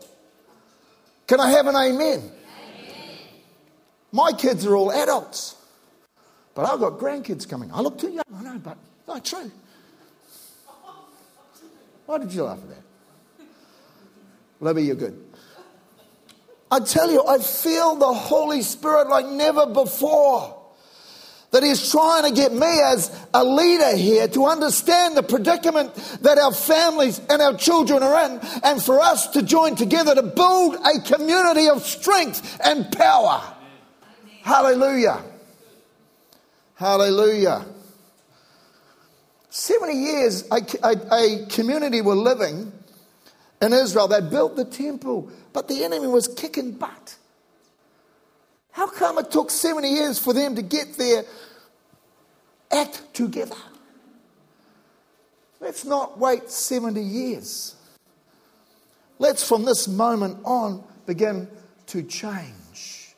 Can 1.28 1.42
I 1.42 1.50
have 1.52 1.68
an 1.68 1.76
amen? 1.76 2.00
amen. 2.00 2.32
My 4.14 4.32
kids 4.32 4.66
are 4.66 4.74
all 4.74 4.94
adults, 4.94 5.58
but 6.54 6.64
I've 6.64 6.80
got 6.80 6.94
grandkids 6.94 7.48
coming. 7.50 7.74
I 7.74 7.82
look 7.82 8.00
too 8.00 8.12
young, 8.12 8.24
I 8.34 8.42
know, 8.42 8.58
but 8.58 8.78
not 9.08 9.24
true. 9.24 9.52
Why 12.06 12.20
did 12.20 12.34
you 12.34 12.44
laugh 12.44 12.60
at 12.60 12.70
that? 12.70 12.84
Libby, 14.60 14.84
you're 14.84 14.96
good. 14.96 15.22
I 16.72 16.80
tell 16.80 17.12
you, 17.12 17.26
I 17.26 17.38
feel 17.40 17.96
the 17.96 18.14
Holy 18.14 18.62
Spirit 18.62 19.10
like 19.10 19.28
never 19.28 19.66
before. 19.66 20.62
That 21.52 21.64
He's 21.64 21.90
trying 21.90 22.26
to 22.26 22.36
get 22.36 22.52
me 22.52 22.68
as 22.86 23.18
a 23.34 23.44
leader 23.44 23.96
here 23.96 24.28
to 24.30 24.46
understand 24.46 25.16
the 25.16 25.24
predicament 25.24 25.96
that 26.22 26.38
our 26.38 26.52
families 26.52 27.22
and 27.30 27.42
our 27.42 27.56
children 27.56 28.04
are 28.04 28.26
in, 28.26 28.40
and 28.64 28.84
for 28.84 29.00
us 29.00 29.28
to 29.30 29.42
join 29.42 29.76
together 29.76 30.16
to 30.16 30.24
build 30.24 30.76
a 30.76 31.00
community 31.02 31.70
of 31.70 31.84
strength 31.84 32.60
and 32.64 32.92
power. 32.92 33.42
Amen. 33.42 34.40
Hallelujah. 34.42 35.24
Hallelujah. 36.74 37.66
70 39.56 39.94
years, 39.94 40.44
a, 40.52 40.62
a, 40.84 41.14
a 41.14 41.46
community 41.46 42.02
were 42.02 42.14
living 42.14 42.74
in 43.62 43.72
Israel. 43.72 44.10
They 44.10 44.20
built 44.20 44.58
the 44.58 44.66
temple, 44.66 45.30
but 45.54 45.70
the 45.70 45.86
enemy 45.86 46.08
was 46.08 46.28
kicking 46.28 46.74
butt. 46.74 47.16
How 48.72 48.88
come 48.88 49.18
it 49.18 49.32
took 49.32 49.50
70 49.50 49.88
years 49.88 50.20
for 50.20 50.34
them 50.34 50.56
to 50.58 50.62
get 50.62 50.98
their 50.98 51.24
act 52.70 53.02
together? 53.14 53.56
Let's 55.62 55.86
not 55.86 56.20
wait 56.20 56.50
70 56.50 57.02
years. 57.02 57.78
Let's, 59.20 59.48
from 59.48 59.64
this 59.64 59.88
moment 59.88 60.40
on, 60.44 60.84
begin 61.06 61.48
to 61.88 62.04
change. 62.04 63.16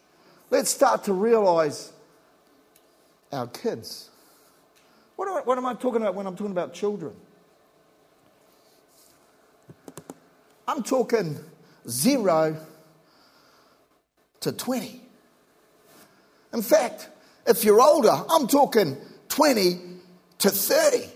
Let's 0.51 0.70
start 0.70 1.06
to 1.06 1.13
realize 1.13 1.91
our 3.32 3.48
kids. 3.48 4.12
What 5.18 5.28
am, 5.28 5.38
I, 5.38 5.42
what 5.42 5.58
am 5.58 5.66
I 5.66 5.74
talking 5.74 6.02
about 6.02 6.16
when 6.16 6.28
I'm 6.28 6.36
talking 6.36 6.52
about 6.52 6.74
children? 6.74 7.14
I'm 10.68 10.84
talking 10.84 11.38
zero 11.90 12.56
to 14.42 14.52
20. 14.52 15.02
In 16.54 16.62
fact, 16.62 17.10
if 17.48 17.64
you're 17.64 17.82
older, 17.82 18.16
I'm 18.30 18.48
talking 18.48 18.96
20 19.30 19.80
to 20.40 20.50
30. 20.50 21.10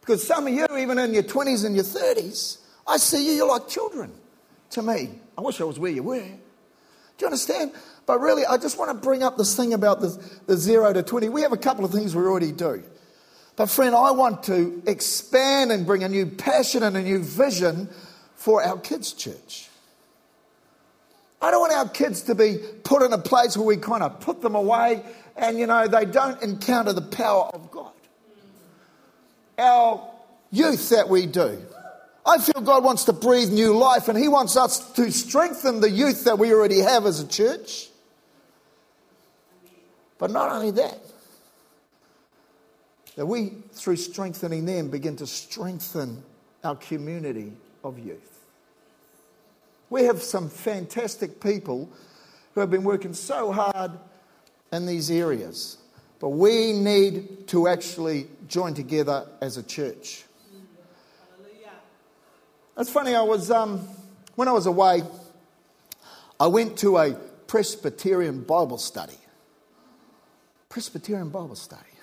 Because 0.00 0.26
some 0.26 0.46
of 0.46 0.54
you, 0.54 0.66
even 0.78 0.98
in 0.98 1.12
your 1.12 1.22
20s 1.22 1.66
and 1.66 1.74
your 1.74 1.84
30s, 1.84 2.58
I 2.86 2.96
see 2.96 3.26
you, 3.26 3.32
you're 3.32 3.48
like 3.48 3.68
children 3.68 4.12
to 4.70 4.82
me. 4.82 5.10
I 5.36 5.42
wish 5.42 5.60
I 5.60 5.64
was 5.64 5.78
where 5.78 5.92
you 5.92 6.02
were. 6.02 6.20
Do 6.20 6.28
you 7.20 7.26
understand? 7.26 7.72
But 8.06 8.20
really, 8.20 8.46
I 8.46 8.56
just 8.56 8.78
want 8.78 8.92
to 8.92 8.94
bring 8.94 9.22
up 9.22 9.36
this 9.36 9.54
thing 9.54 9.74
about 9.74 10.00
the, 10.00 10.18
the 10.46 10.56
zero 10.56 10.92
to 10.94 11.02
20. 11.02 11.28
We 11.28 11.42
have 11.42 11.52
a 11.52 11.58
couple 11.58 11.84
of 11.84 11.90
things 11.90 12.16
we 12.16 12.22
already 12.22 12.52
do. 12.52 12.82
But, 13.56 13.70
friend, 13.70 13.94
I 13.94 14.10
want 14.10 14.42
to 14.44 14.82
expand 14.86 15.72
and 15.72 15.86
bring 15.86 16.04
a 16.04 16.08
new 16.08 16.26
passion 16.26 16.82
and 16.82 16.96
a 16.96 17.02
new 17.02 17.22
vision 17.22 17.88
for 18.34 18.62
our 18.62 18.78
kids' 18.78 19.12
church. 19.12 19.68
I 21.40 21.50
don't 21.50 21.60
want 21.60 21.72
our 21.72 21.88
kids 21.88 22.22
to 22.22 22.34
be 22.34 22.58
put 22.84 23.02
in 23.02 23.12
a 23.12 23.18
place 23.18 23.56
where 23.56 23.66
we 23.66 23.76
kind 23.78 24.02
of 24.02 24.20
put 24.20 24.42
them 24.42 24.54
away 24.54 25.02
and, 25.36 25.58
you 25.58 25.66
know, 25.66 25.86
they 25.86 26.04
don't 26.04 26.40
encounter 26.42 26.92
the 26.92 27.02
power 27.02 27.50
of 27.52 27.70
God. 27.70 27.92
Our 29.58 30.10
youth 30.50 30.90
that 30.90 31.08
we 31.08 31.26
do. 31.26 31.62
I 32.24 32.38
feel 32.38 32.60
God 32.62 32.82
wants 32.82 33.04
to 33.04 33.12
breathe 33.12 33.50
new 33.50 33.76
life 33.76 34.08
and 34.08 34.18
He 34.18 34.28
wants 34.28 34.56
us 34.56 34.92
to 34.94 35.10
strengthen 35.12 35.80
the 35.80 35.90
youth 35.90 36.24
that 36.24 36.38
we 36.38 36.52
already 36.52 36.80
have 36.80 37.06
as 37.06 37.20
a 37.20 37.28
church. 37.28 37.88
But 40.18 40.30
not 40.30 40.50
only 40.50 40.72
that, 40.72 40.98
that 43.16 43.26
we, 43.26 43.54
through 43.72 43.96
strengthening 43.96 44.66
them, 44.66 44.88
begin 44.88 45.16
to 45.16 45.26
strengthen 45.26 46.22
our 46.62 46.76
community 46.76 47.52
of 47.82 47.98
youth. 47.98 48.44
We 49.88 50.04
have 50.04 50.22
some 50.22 50.48
fantastic 50.48 51.40
people 51.40 51.90
who 52.54 52.60
have 52.60 52.70
been 52.70 52.84
working 52.84 53.14
so 53.14 53.52
hard 53.52 53.92
in 54.72 54.86
these 54.86 55.10
areas, 55.10 55.78
but 56.18 56.30
we 56.30 56.72
need 56.72 57.48
to 57.48 57.68
actually 57.68 58.28
join 58.48 58.74
together 58.74 59.26
as 59.40 59.56
a 59.56 59.62
church. 59.62 60.24
It's 62.78 62.90
funny, 62.90 63.14
I 63.14 63.22
was, 63.22 63.50
um, 63.50 63.88
when 64.34 64.48
I 64.48 64.52
was 64.52 64.66
away, 64.66 65.02
I 66.38 66.46
went 66.48 66.76
to 66.78 66.98
a 66.98 67.14
Presbyterian 67.46 68.42
Bible 68.42 68.76
study. 68.76 69.16
Presbyterian 70.68 71.30
Bible 71.30 71.54
study. 71.54 71.95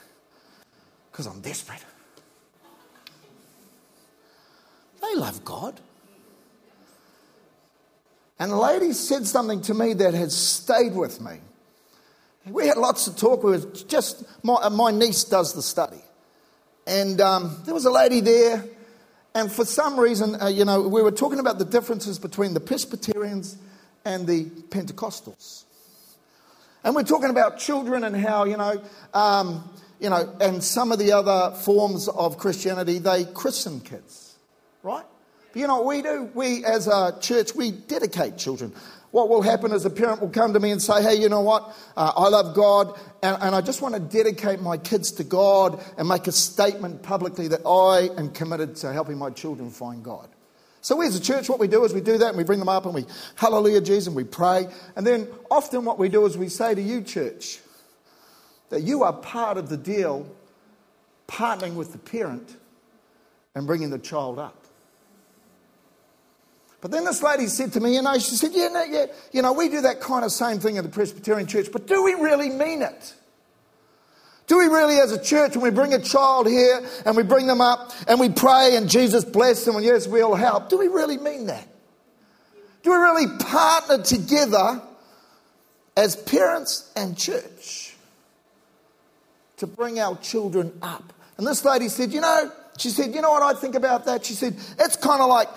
Because 1.13 1.27
I'm 1.27 1.41
desperate. 1.41 1.85
They 4.99 5.15
love 5.15 5.45
God. 5.45 5.79
And 8.39 8.51
the 8.51 8.57
lady 8.57 8.93
said 8.93 9.27
something 9.27 9.61
to 9.61 9.75
me 9.75 9.93
that 9.93 10.15
has 10.15 10.35
stayed 10.35 10.95
with 10.95 11.21
me. 11.21 11.37
We 12.47 12.67
had 12.67 12.77
lots 12.77 13.05
of 13.05 13.15
talk. 13.15 13.43
We 13.43 13.51
were 13.51 13.59
just 13.87 14.25
my, 14.43 14.55
uh, 14.55 14.71
my 14.71 14.89
niece 14.89 15.23
does 15.23 15.53
the 15.53 15.61
study, 15.61 16.01
and 16.85 17.21
um, 17.21 17.61
there 17.63 17.73
was 17.73 17.85
a 17.85 17.91
lady 17.91 18.19
there, 18.19 18.65
and 19.33 19.49
for 19.49 19.63
some 19.63 19.97
reason, 19.97 20.41
uh, 20.41 20.47
you 20.47 20.65
know, 20.65 20.81
we 20.81 21.01
were 21.01 21.11
talking 21.11 21.39
about 21.39 21.57
the 21.57 21.63
differences 21.63 22.19
between 22.19 22.53
the 22.53 22.59
Presbyterians 22.59 23.55
and 24.03 24.27
the 24.27 24.43
Pentecostals, 24.43 25.63
and 26.83 26.95
we're 26.95 27.03
talking 27.03 27.29
about 27.29 27.59
children 27.59 28.03
and 28.03 28.13
how 28.13 28.43
you 28.43 28.57
know, 28.57 28.81
um, 29.13 29.69
you 30.03 30.09
know, 30.09 30.35
and 30.41 30.61
some 30.61 30.91
of 30.91 30.99
the 30.99 31.13
other 31.13 31.55
forms 31.55 32.09
of 32.09 32.37
Christianity 32.37 32.99
they 32.99 33.23
christen 33.23 33.79
kids, 33.79 34.35
right? 34.83 35.05
But 35.53 35.59
you 35.59 35.65
know 35.65 35.77
what 35.77 35.85
we 35.85 36.01
do? 36.01 36.29
We, 36.33 36.65
as 36.65 36.87
a 36.87 37.17
church, 37.21 37.55
we 37.55 37.71
dedicate 37.71 38.37
children. 38.37 38.73
What 39.11 39.29
will 39.29 39.41
happen 39.41 39.71
is 39.71 39.85
a 39.85 39.89
parent 39.89 40.19
will 40.19 40.29
come 40.29 40.51
to 40.53 40.59
me 40.59 40.71
and 40.71 40.81
say, 40.81 41.01
Hey, 41.01 41.15
you 41.15 41.29
know 41.29 41.39
what? 41.39 41.73
Uh, 41.95 42.11
I 42.17 42.27
love 42.27 42.53
God, 42.53 42.99
and, 43.21 43.37
and 43.41 43.55
I 43.55 43.61
just 43.61 43.81
want 43.81 43.93
to 43.95 44.01
dedicate 44.01 44.59
my 44.59 44.75
kids 44.75 45.13
to 45.13 45.23
God 45.23 45.81
and 45.97 46.09
make 46.09 46.27
a 46.27 46.33
statement 46.33 47.01
publicly 47.01 47.47
that 47.47 47.65
I 47.65 48.09
am 48.19 48.31
committed 48.31 48.75
to 48.77 48.91
helping 48.91 49.17
my 49.17 49.29
children 49.29 49.69
find 49.69 50.03
God. 50.03 50.27
So, 50.81 50.97
we 50.97 51.07
as 51.07 51.15
a 51.15 51.21
church, 51.21 51.47
what 51.47 51.59
we 51.59 51.69
do 51.69 51.85
is 51.85 51.93
we 51.93 52.01
do 52.01 52.17
that 52.17 52.27
and 52.27 52.37
we 52.37 52.43
bring 52.43 52.59
them 52.59 52.67
up 52.67 52.85
and 52.85 52.93
we, 52.93 53.05
Hallelujah, 53.35 53.79
Jesus, 53.79 54.07
and 54.07 54.17
we 54.17 54.25
pray. 54.25 54.67
And 54.97 55.07
then 55.07 55.29
often 55.49 55.85
what 55.85 55.97
we 55.97 56.09
do 56.09 56.25
is 56.25 56.37
we 56.37 56.49
say 56.49 56.75
to 56.75 56.81
you, 56.81 57.01
church, 57.03 57.59
that 58.73 58.81
you 58.81 59.03
are 59.03 59.13
part 59.13 59.57
of 59.57 59.69
the 59.69 59.77
deal, 59.77 60.25
partnering 61.27 61.75
with 61.75 61.91
the 61.91 61.99
parent 61.99 62.57
and 63.53 63.67
bringing 63.67 63.91
the 63.91 63.99
child 63.99 64.39
up. 64.39 64.65
But 66.81 66.89
then 66.89 67.05
this 67.05 67.21
lady 67.21 67.45
said 67.45 67.71
to 67.73 67.79
me, 67.79 67.93
you 67.93 68.01
know, 68.01 68.15
she 68.15 68.35
said, 68.35 68.49
yeah, 68.51 68.69
no, 68.69 68.83
yeah, 68.83 69.05
you 69.31 69.43
know, 69.43 69.53
we 69.53 69.69
do 69.69 69.81
that 69.81 70.01
kind 70.01 70.25
of 70.25 70.31
same 70.31 70.57
thing 70.57 70.77
in 70.77 70.83
the 70.83 70.89
Presbyterian 70.89 71.45
church, 71.45 71.71
but 71.71 71.85
do 71.85 72.03
we 72.03 72.15
really 72.15 72.49
mean 72.49 72.81
it? 72.81 73.13
Do 74.47 74.57
we 74.57 74.65
really, 74.65 74.97
as 74.99 75.11
a 75.11 75.23
church, 75.23 75.55
when 75.55 75.61
we 75.61 75.69
bring 75.69 75.93
a 75.93 76.01
child 76.01 76.47
here 76.47 76.83
and 77.05 77.15
we 77.15 77.21
bring 77.21 77.45
them 77.45 77.61
up 77.61 77.91
and 78.07 78.19
we 78.19 78.29
pray 78.29 78.75
and 78.75 78.89
Jesus 78.89 79.23
bless 79.23 79.65
them 79.65 79.75
and 79.75 79.85
yes, 79.85 80.07
we'll 80.07 80.33
help, 80.33 80.69
do 80.69 80.79
we 80.79 80.87
really 80.87 81.19
mean 81.19 81.45
that? 81.45 81.67
Do 82.81 82.89
we 82.89 82.97
really 82.97 83.37
partner 83.37 84.01
together 84.01 84.81
as 85.95 86.15
parents 86.15 86.91
and 86.95 87.15
church 87.15 87.82
to 89.57 89.67
bring 89.67 89.99
our 89.99 90.17
children 90.17 90.71
up? 90.81 91.13
And 91.37 91.47
this 91.47 91.63
lady 91.65 91.89
said, 91.89 92.11
you 92.13 92.21
know, 92.21 92.51
she 92.77 92.89
said, 92.89 93.13
you 93.13 93.21
know 93.21 93.31
what 93.31 93.43
I 93.43 93.59
think 93.59 93.75
about 93.75 94.05
that? 94.05 94.25
She 94.25 94.33
said, 94.33 94.55
it's 94.79 94.95
kind 94.97 95.21
of 95.21 95.29
like 95.29 95.47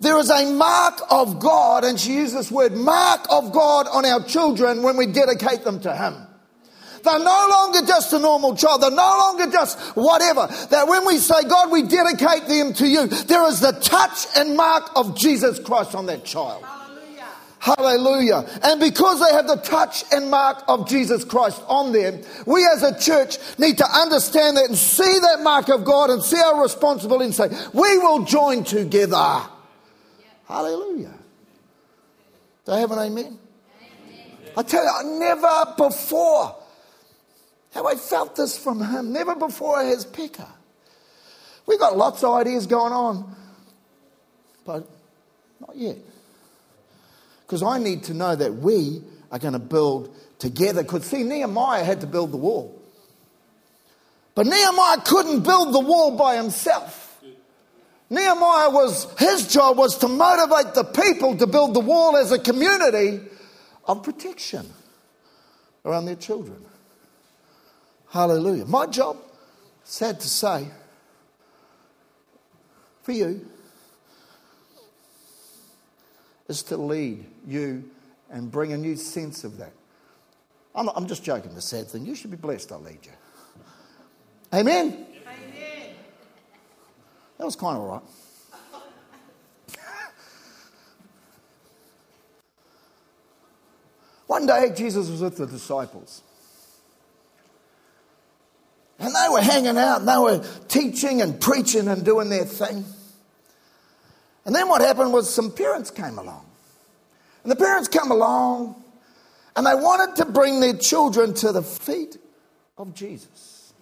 There 0.00 0.18
is 0.18 0.28
a 0.28 0.52
mark 0.52 1.00
of 1.10 1.40
God, 1.40 1.84
and 1.84 1.98
she 1.98 2.14
used 2.14 2.36
this 2.36 2.50
word, 2.50 2.72
mark 2.72 3.26
of 3.30 3.52
God 3.52 3.86
on 3.88 4.04
our 4.04 4.22
children 4.24 4.82
when 4.82 4.96
we 4.96 5.06
dedicate 5.06 5.64
them 5.64 5.80
to 5.80 5.94
Him. 5.94 6.14
They're 7.04 7.18
no 7.18 7.46
longer 7.50 7.86
just 7.86 8.12
a 8.12 8.18
normal 8.18 8.56
child. 8.56 8.82
They're 8.82 8.90
no 8.90 8.96
longer 8.96 9.50
just 9.50 9.78
whatever. 9.94 10.46
That 10.70 10.88
when 10.88 11.06
we 11.06 11.18
say, 11.18 11.42
God, 11.48 11.70
we 11.70 11.82
dedicate 11.82 12.48
them 12.48 12.72
to 12.74 12.86
you, 12.86 13.06
there 13.06 13.46
is 13.48 13.60
the 13.60 13.72
touch 13.72 14.26
and 14.36 14.56
mark 14.56 14.90
of 14.96 15.16
Jesus 15.16 15.58
Christ 15.58 15.94
on 15.94 16.06
that 16.06 16.24
child. 16.24 16.64
Hallelujah. 17.64 18.44
And 18.62 18.78
because 18.78 19.20
they 19.20 19.32
have 19.34 19.46
the 19.46 19.56
touch 19.56 20.04
and 20.12 20.30
mark 20.30 20.62
of 20.68 20.86
Jesus 20.86 21.24
Christ 21.24 21.62
on 21.66 21.92
them, 21.92 22.20
we 22.44 22.62
as 22.66 22.82
a 22.82 23.00
church 23.00 23.38
need 23.58 23.78
to 23.78 23.86
understand 23.90 24.58
that 24.58 24.66
and 24.66 24.76
see 24.76 25.18
that 25.20 25.40
mark 25.42 25.70
of 25.70 25.82
God 25.82 26.10
and 26.10 26.22
see 26.22 26.38
our 26.38 26.60
responsibility 26.60 27.24
and 27.24 27.34
say, 27.34 27.48
we 27.72 27.96
will 27.96 28.22
join 28.24 28.64
together. 28.64 29.40
Hallelujah. 30.46 31.14
Do 32.66 32.72
I 32.72 32.80
have 32.80 32.90
an 32.90 32.98
amen? 32.98 33.24
amen? 33.24 33.38
I 34.58 34.62
tell 34.62 34.84
you, 34.84 34.90
I 34.90 35.18
never 35.18 35.74
before 35.78 36.54
have 37.70 37.86
I 37.86 37.94
felt 37.94 38.36
this 38.36 38.58
from 38.58 38.84
him. 38.84 39.10
Never 39.10 39.34
before 39.36 39.82
has 39.82 40.04
Pekka. 40.04 40.48
We've 41.64 41.80
got 41.80 41.96
lots 41.96 42.22
of 42.22 42.34
ideas 42.34 42.66
going 42.66 42.92
on, 42.92 43.34
but 44.66 44.86
not 45.60 45.74
yet. 45.74 45.96
Because 47.46 47.62
I 47.62 47.78
need 47.78 48.04
to 48.04 48.14
know 48.14 48.34
that 48.34 48.54
we 48.54 49.02
are 49.30 49.38
going 49.38 49.52
to 49.52 49.58
build 49.58 50.14
together. 50.38 50.82
Because, 50.82 51.04
see, 51.04 51.22
Nehemiah 51.22 51.84
had 51.84 52.00
to 52.00 52.06
build 52.06 52.32
the 52.32 52.36
wall. 52.36 52.80
But 54.34 54.46
Nehemiah 54.46 54.98
couldn't 55.04 55.42
build 55.42 55.74
the 55.74 55.80
wall 55.80 56.16
by 56.16 56.36
himself. 56.36 57.22
Nehemiah 58.10 58.70
was, 58.70 59.12
his 59.18 59.48
job 59.48 59.76
was 59.78 59.98
to 59.98 60.08
motivate 60.08 60.74
the 60.74 60.84
people 60.84 61.36
to 61.36 61.46
build 61.46 61.74
the 61.74 61.80
wall 61.80 62.16
as 62.16 62.32
a 62.32 62.38
community 62.38 63.20
of 63.86 64.02
protection 64.02 64.66
around 65.84 66.06
their 66.06 66.16
children. 66.16 66.64
Hallelujah. 68.10 68.66
My 68.66 68.86
job, 68.86 69.16
sad 69.84 70.20
to 70.20 70.28
say, 70.28 70.68
for 73.02 73.12
you, 73.12 73.46
is 76.48 76.62
to 76.64 76.76
lead 76.76 77.24
you 77.46 77.90
and 78.30 78.50
bring 78.50 78.72
a 78.72 78.76
new 78.76 78.96
sense 78.96 79.44
of 79.44 79.58
that. 79.58 79.72
I'm, 80.74 80.88
I'm 80.88 81.06
just 81.06 81.22
joking, 81.22 81.54
the 81.54 81.62
sad 81.62 81.88
thing. 81.88 82.04
You 82.04 82.14
should 82.14 82.30
be 82.30 82.36
blessed, 82.36 82.72
I'll 82.72 82.80
lead 82.80 82.98
you. 83.02 83.12
Amen? 84.52 85.06
Amen. 85.26 85.94
That 87.38 87.44
was 87.44 87.56
kind 87.56 87.76
of 87.76 87.82
all 87.82 87.88
right. 87.88 88.02
One 94.26 94.46
day, 94.46 94.72
Jesus 94.76 95.08
was 95.08 95.20
with 95.20 95.36
the 95.36 95.46
disciples. 95.46 96.22
And 98.98 99.14
they 99.14 99.28
were 99.30 99.42
hanging 99.42 99.76
out 99.76 100.00
and 100.00 100.08
they 100.08 100.16
were 100.16 100.44
teaching 100.68 101.20
and 101.20 101.40
preaching 101.40 101.88
and 101.88 102.04
doing 102.04 102.30
their 102.30 102.44
thing. 102.44 102.84
And 104.44 104.54
then 104.54 104.68
what 104.68 104.80
happened 104.82 105.12
was 105.12 105.32
some 105.32 105.50
parents 105.50 105.90
came 105.90 106.18
along. 106.18 106.44
And 107.42 107.50
the 107.50 107.56
parents 107.56 107.88
come 107.88 108.10
along 108.10 108.82
and 109.56 109.66
they 109.66 109.74
wanted 109.74 110.16
to 110.16 110.30
bring 110.30 110.60
their 110.60 110.76
children 110.76 111.34
to 111.34 111.52
the 111.52 111.62
feet 111.62 112.18
of 112.76 112.94
Jesus. 112.94 113.72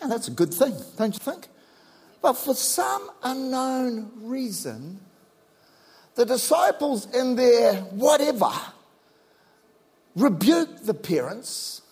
And 0.00 0.10
that's 0.10 0.28
a 0.28 0.30
good 0.30 0.54
thing, 0.54 0.74
don't 0.96 1.12
you 1.12 1.18
think? 1.18 1.48
But 2.22 2.34
for 2.34 2.54
some 2.54 3.10
unknown 3.22 4.10
reason, 4.22 5.00
the 6.14 6.24
disciples, 6.24 7.12
in 7.14 7.36
their 7.36 7.74
whatever, 7.74 8.50
rebuked 10.16 10.84
the 10.84 10.94
parents 10.94 11.82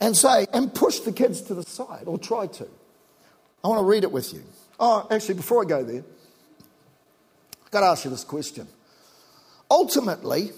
and 0.00 0.16
say, 0.16 0.46
and 0.52 0.74
push 0.74 1.00
the 1.00 1.12
kids 1.12 1.42
to 1.42 1.54
the 1.54 1.62
side, 1.62 2.04
or 2.06 2.18
try 2.18 2.46
to. 2.46 2.66
I 3.62 3.68
want 3.68 3.80
to 3.80 3.84
read 3.84 4.02
it 4.02 4.10
with 4.10 4.32
you. 4.32 4.42
Oh, 4.84 5.06
actually, 5.12 5.36
before 5.36 5.62
I 5.62 5.68
go 5.68 5.84
there, 5.84 6.02
I've 7.64 7.70
got 7.70 7.80
to 7.82 7.86
ask 7.86 8.04
you 8.04 8.10
this 8.10 8.24
question. 8.24 8.66
Ultimately, 9.70 10.50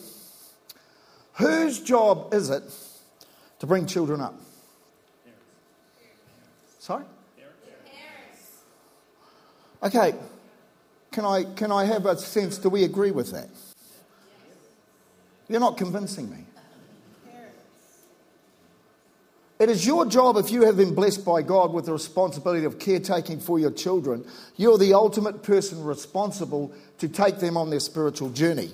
whose 1.35 1.79
job 1.83 2.33
is 2.33 2.49
it 2.49 2.63
to 3.59 3.67
bring 3.67 3.85
children 3.85 4.23
up? 4.23 4.35
Sorry? 6.79 7.05
Okay, 9.83 10.15
can 11.13 11.27
I, 11.27 11.45
can 11.45 11.71
I 11.71 11.85
have 11.85 12.07
a 12.07 12.17
sense, 12.17 12.57
do 12.57 12.71
we 12.71 12.85
agree 12.85 13.11
with 13.11 13.31
that? 13.33 13.51
You're 15.49 15.61
not 15.61 15.77
convincing 15.77 16.31
me. 16.31 16.47
It 19.59 19.71
is 19.71 19.87
your 19.87 20.05
job, 20.05 20.37
if 20.37 20.51
you 20.51 20.63
have 20.63 20.77
been 20.77 20.95
blessed 20.95 21.25
by 21.25 21.43
God 21.43 21.73
with 21.73 21.87
the 21.87 21.93
responsibility 21.93 22.65
of 22.65 22.79
caretaking 22.79 23.39
for 23.39 23.59
your 23.59 23.71
children, 23.71 24.25
you're 24.57 24.79
the 24.79 24.95
ultimate 24.95 25.45
person 25.45 25.85
responsible 25.85 26.73
to 26.99 27.09
take 27.09 27.39
them 27.39 27.57
on 27.57 27.71
their 27.71 27.81
spiritual 27.81 28.31
journey. 28.31 28.73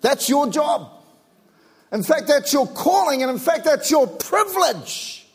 That's 0.00 0.28
your 0.28 0.48
job. 0.48 0.90
In 1.92 2.02
fact, 2.02 2.28
that's 2.28 2.52
your 2.52 2.66
calling, 2.66 3.22
and 3.22 3.30
in 3.30 3.38
fact, 3.38 3.64
that's 3.64 3.90
your 3.90 4.06
privilege 4.06 5.26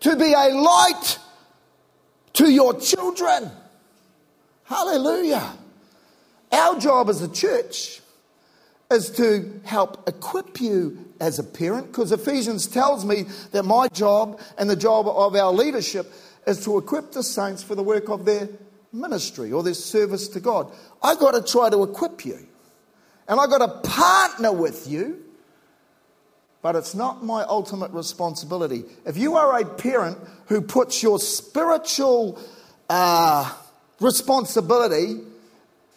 to 0.00 0.16
be 0.16 0.32
a 0.32 0.48
light 0.48 1.18
to 2.34 2.50
your 2.50 2.78
children. 2.78 3.50
Hallelujah. 4.64 5.52
Our 6.52 6.78
job 6.78 7.08
as 7.08 7.22
a 7.22 7.28
church 7.28 8.00
is 8.90 9.10
to 9.10 9.60
help 9.64 10.08
equip 10.08 10.60
you 10.60 11.06
as 11.20 11.38
a 11.38 11.44
parent 11.44 11.88
because 11.88 12.12
Ephesians 12.12 12.66
tells 12.66 13.04
me 13.04 13.24
that 13.52 13.64
my 13.64 13.88
job 13.88 14.40
and 14.58 14.70
the 14.70 14.76
job 14.76 15.08
of 15.08 15.34
our 15.34 15.52
leadership 15.52 16.12
is 16.46 16.64
to 16.64 16.78
equip 16.78 17.12
the 17.12 17.22
saints 17.22 17.62
for 17.62 17.74
the 17.74 17.82
work 17.82 18.08
of 18.08 18.24
their 18.24 18.48
ministry 18.92 19.52
or 19.52 19.62
their 19.62 19.74
service 19.74 20.28
to 20.28 20.40
God. 20.40 20.72
I've 21.02 21.18
got 21.18 21.32
to 21.32 21.42
try 21.42 21.70
to 21.70 21.82
equip 21.82 22.24
you 22.24 22.46
and 23.28 23.40
I've 23.40 23.50
got 23.50 23.58
to 23.58 23.88
partner 23.90 24.52
with 24.52 24.86
you, 24.86 25.22
but 26.62 26.76
it's 26.76 26.94
not 26.94 27.24
my 27.24 27.42
ultimate 27.42 27.90
responsibility. 27.90 28.84
If 29.04 29.16
you 29.16 29.36
are 29.36 29.60
a 29.60 29.64
parent 29.64 30.18
who 30.46 30.60
puts 30.60 31.02
your 31.02 31.18
spiritual 31.18 32.38
uh, 32.88 33.52
responsibility 34.00 35.20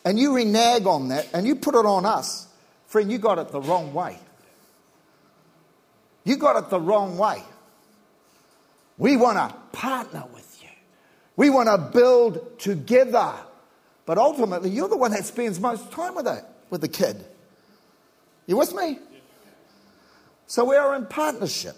and 0.03 0.17
you 0.17 0.35
renege 0.35 0.85
on 0.85 1.09
that 1.09 1.27
and 1.33 1.45
you 1.45 1.55
put 1.55 1.75
it 1.75 1.85
on 1.85 2.05
us, 2.05 2.47
Friend, 2.89 3.11
you 3.11 3.19
got 3.19 3.37
it 3.37 3.49
the 3.49 3.61
wrong 3.61 3.93
way. 3.93 4.17
You 6.23 6.37
got 6.37 6.61
it 6.61 6.71
the 6.71 6.79
wrong 6.79 7.19
way. 7.19 7.43
We 8.97 9.15
want 9.15 9.37
to 9.37 9.55
partner 9.71 10.23
with 10.33 10.59
you. 10.61 10.69
We 11.35 11.51
want 11.51 11.69
to 11.69 11.77
build 11.77 12.59
together. 12.59 13.33
But 14.07 14.17
ultimately, 14.17 14.71
you're 14.71 14.89
the 14.89 14.97
one 14.97 15.11
that 15.11 15.23
spends 15.23 15.59
most 15.59 15.91
time 15.91 16.15
with 16.15 16.27
it, 16.27 16.43
with 16.71 16.81
the 16.81 16.87
kid. 16.87 17.23
You 18.47 18.57
with 18.57 18.73
me? 18.73 18.97
So 20.47 20.65
we 20.65 20.75
are 20.75 20.95
in 20.95 21.05
partnership. 21.05 21.75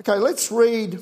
Okay, 0.00 0.18
let's 0.18 0.50
read. 0.50 1.00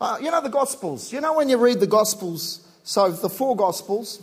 Uh, 0.00 0.18
you 0.20 0.32
know 0.32 0.40
the 0.40 0.48
Gospels. 0.48 1.12
You 1.12 1.20
know 1.20 1.34
when 1.34 1.48
you 1.48 1.58
read 1.58 1.78
the 1.78 1.86
Gospels, 1.86 2.66
so 2.82 3.08
the 3.08 3.28
four 3.28 3.54
Gospels, 3.54 4.20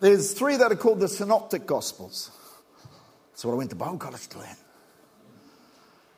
there's 0.00 0.32
three 0.32 0.56
that 0.56 0.72
are 0.72 0.76
called 0.76 1.00
the 1.00 1.08
Synoptic 1.08 1.66
Gospels. 1.66 2.30
That's 3.30 3.44
what 3.44 3.52
I 3.52 3.56
went 3.56 3.70
to 3.70 3.76
Bible 3.76 3.98
college 3.98 4.26
to 4.28 4.38
learn. 4.38 4.56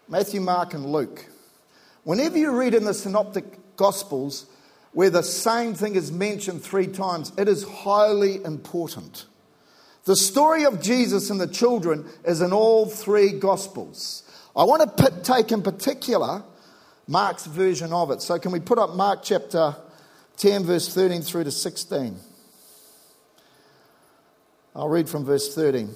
Matthew, 0.09 0.40
Mark, 0.40 0.75
and 0.75 0.87
Luke. 0.87 1.27
Whenever 2.05 2.38
you 2.38 2.51
read 2.51 2.75
in 2.75 2.85
the 2.85 2.95
Synoptic 2.95 3.77
Gospels 3.77 4.47
where 4.92 5.11
the 5.11 5.23
same 5.23 5.75
thing 5.75 5.95
is 5.95 6.12
mentioned 6.12 6.62
three 6.62 6.87
times, 6.87 7.33
it 7.38 7.49
is 7.49 7.64
highly 7.64 8.45
important. 8.45 9.27
The 10.05 10.16
story 10.16 10.64
of 10.64 10.83
Jesus 10.83 11.31
and 11.31 11.40
the 11.40 11.47
children 11.47 12.07
is 12.25 12.40
in 12.40 12.53
all 12.53 12.87
three 12.87 13.38
Gospels. 13.38 14.23
I 14.55 14.64
want 14.64 14.97
to 14.97 15.21
take 15.23 15.51
in 15.51 15.62
particular 15.62 16.42
Mark's 17.07 17.47
version 17.47 17.92
of 17.92 18.11
it. 18.11 18.21
So, 18.21 18.38
can 18.38 18.53
we 18.53 18.61
put 18.61 18.79
up 18.79 18.95
Mark 18.95 19.21
chapter 19.23 19.75
10, 20.37 20.64
verse 20.64 20.92
13 20.92 21.23
through 21.23 21.45
to 21.45 21.51
16? 21.51 22.16
I'll 24.75 24.89
read 24.89 25.09
from 25.09 25.25
verse 25.25 25.55
13. 25.55 25.91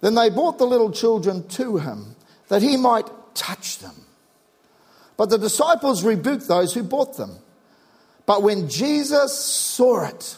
Then 0.00 0.14
they 0.14 0.30
brought 0.30 0.58
the 0.58 0.66
little 0.66 0.90
children 0.90 1.46
to 1.48 1.78
him 1.78 2.16
that 2.48 2.62
he 2.62 2.76
might 2.76 3.08
touch 3.34 3.78
them. 3.78 3.94
But 5.16 5.30
the 5.30 5.38
disciples 5.38 6.04
rebuked 6.04 6.48
those 6.48 6.74
who 6.74 6.82
brought 6.82 7.16
them. 7.16 7.38
But 8.26 8.42
when 8.42 8.68
Jesus 8.68 9.38
saw 9.38 10.06
it, 10.06 10.36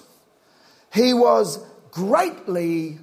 he 0.93 1.15
was 1.15 1.59
greatly 1.91 2.99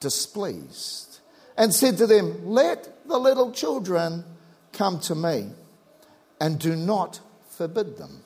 displeased 0.00 1.20
and 1.56 1.74
said 1.74 1.98
to 1.98 2.06
them, 2.06 2.46
Let 2.46 3.06
the 3.06 3.18
little 3.18 3.52
children 3.52 4.24
come 4.72 5.00
to 5.00 5.14
me, 5.14 5.50
and 6.40 6.58
do 6.58 6.76
not 6.76 7.20
forbid 7.50 7.98
them. 7.98 8.22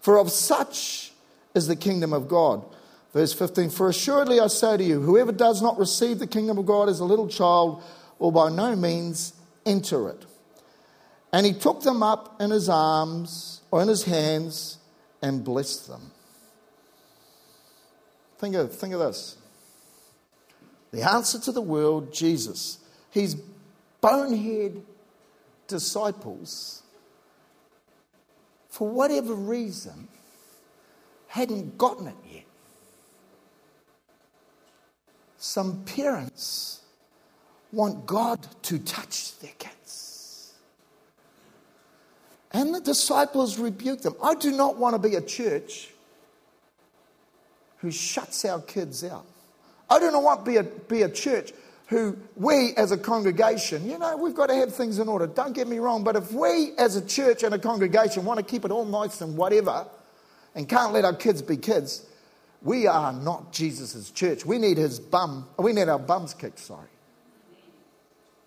For 0.00 0.18
of 0.18 0.30
such 0.30 1.12
is 1.54 1.66
the 1.66 1.76
kingdom 1.76 2.12
of 2.12 2.28
God. 2.28 2.64
Verse 3.12 3.32
15 3.32 3.70
For 3.70 3.88
assuredly 3.88 4.40
I 4.40 4.46
say 4.46 4.76
to 4.76 4.84
you, 4.84 5.00
whoever 5.00 5.32
does 5.32 5.62
not 5.62 5.78
receive 5.78 6.18
the 6.18 6.26
kingdom 6.26 6.58
of 6.58 6.66
God 6.66 6.88
as 6.88 7.00
a 7.00 7.04
little 7.04 7.28
child 7.28 7.82
will 8.18 8.30
by 8.30 8.50
no 8.50 8.76
means 8.76 9.32
enter 9.66 10.08
it. 10.10 10.24
And 11.32 11.46
he 11.46 11.52
took 11.52 11.82
them 11.82 12.02
up 12.02 12.40
in 12.40 12.50
his 12.50 12.68
arms 12.68 13.60
or 13.70 13.82
in 13.82 13.88
his 13.88 14.04
hands 14.04 14.78
and 15.22 15.44
blessed 15.44 15.88
them. 15.88 16.10
Think 18.38 18.54
of, 18.56 18.74
think 18.74 18.94
of 18.94 19.00
this. 19.00 19.36
The 20.92 21.02
answer 21.02 21.38
to 21.40 21.52
the 21.52 21.60
world, 21.60 22.12
Jesus. 22.12 22.78
His 23.10 23.36
bonehead 24.00 24.82
disciples, 25.68 26.82
for 28.68 28.88
whatever 28.88 29.34
reason, 29.34 30.08
hadn't 31.28 31.78
gotten 31.78 32.08
it 32.08 32.16
yet. 32.28 32.44
Some 35.40 35.84
parents 35.84 36.82
want 37.72 38.04
God 38.04 38.46
to 38.64 38.78
touch 38.78 39.38
their 39.38 39.54
kids. 39.58 40.52
And 42.52 42.74
the 42.74 42.80
disciples 42.80 43.58
rebuke 43.58 44.02
them. 44.02 44.16
I 44.22 44.34
do 44.34 44.52
not 44.52 44.76
want 44.76 45.02
to 45.02 45.08
be 45.08 45.16
a 45.16 45.22
church 45.22 45.88
who 47.78 47.90
shuts 47.90 48.44
our 48.44 48.60
kids 48.60 49.02
out. 49.02 49.24
I 49.88 49.98
do 49.98 50.10
not 50.10 50.22
want 50.22 50.44
to 50.44 50.50
be 50.50 50.56
a, 50.58 50.62
be 50.62 51.02
a 51.02 51.08
church 51.08 51.52
who 51.86 52.18
we 52.36 52.74
as 52.76 52.92
a 52.92 52.98
congregation, 52.98 53.88
you 53.88 53.98
know, 53.98 54.16
we've 54.18 54.34
got 54.34 54.48
to 54.48 54.54
have 54.54 54.74
things 54.74 54.98
in 54.98 55.08
order. 55.08 55.26
Don't 55.26 55.54
get 55.54 55.66
me 55.66 55.78
wrong, 55.78 56.04
but 56.04 56.16
if 56.16 56.32
we 56.32 56.72
as 56.76 56.96
a 56.96 57.04
church 57.04 57.44
and 57.44 57.54
a 57.54 57.58
congregation 57.58 58.26
want 58.26 58.38
to 58.38 58.44
keep 58.44 58.66
it 58.66 58.70
all 58.70 58.84
nice 58.84 59.22
and 59.22 59.36
whatever 59.38 59.86
and 60.54 60.68
can't 60.68 60.92
let 60.92 61.06
our 61.06 61.14
kids 61.14 61.40
be 61.40 61.56
kids, 61.56 62.04
we 62.62 62.86
are 62.86 63.12
not 63.12 63.52
Jesus' 63.52 64.10
church. 64.10 64.44
We 64.44 64.58
need 64.58 64.76
his 64.76 65.00
bum, 65.00 65.48
we 65.58 65.72
need 65.72 65.88
our 65.88 65.98
bums 65.98 66.34
kicked, 66.34 66.58
sorry. 66.58 66.88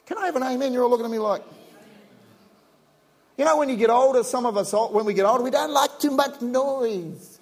Can 0.06 0.18
I 0.18 0.26
have 0.26 0.36
an 0.36 0.44
amen? 0.44 0.74
You're 0.74 0.84
all 0.84 0.90
looking 0.90 1.06
at 1.06 1.12
me 1.12 1.20
like, 1.20 1.42
you 3.38 3.46
know, 3.46 3.58
when 3.58 3.70
you 3.70 3.78
get 3.78 3.90
older, 3.90 4.24
some 4.24 4.46
of 4.46 4.58
us, 4.58 4.74
when 4.74 5.06
we 5.06 5.14
get 5.14 5.26
older, 5.26 5.44
we 5.44 5.50
don't 5.50 5.72
like 5.72 6.00
too 6.00 6.12
much 6.12 6.42
noise. 6.42 7.40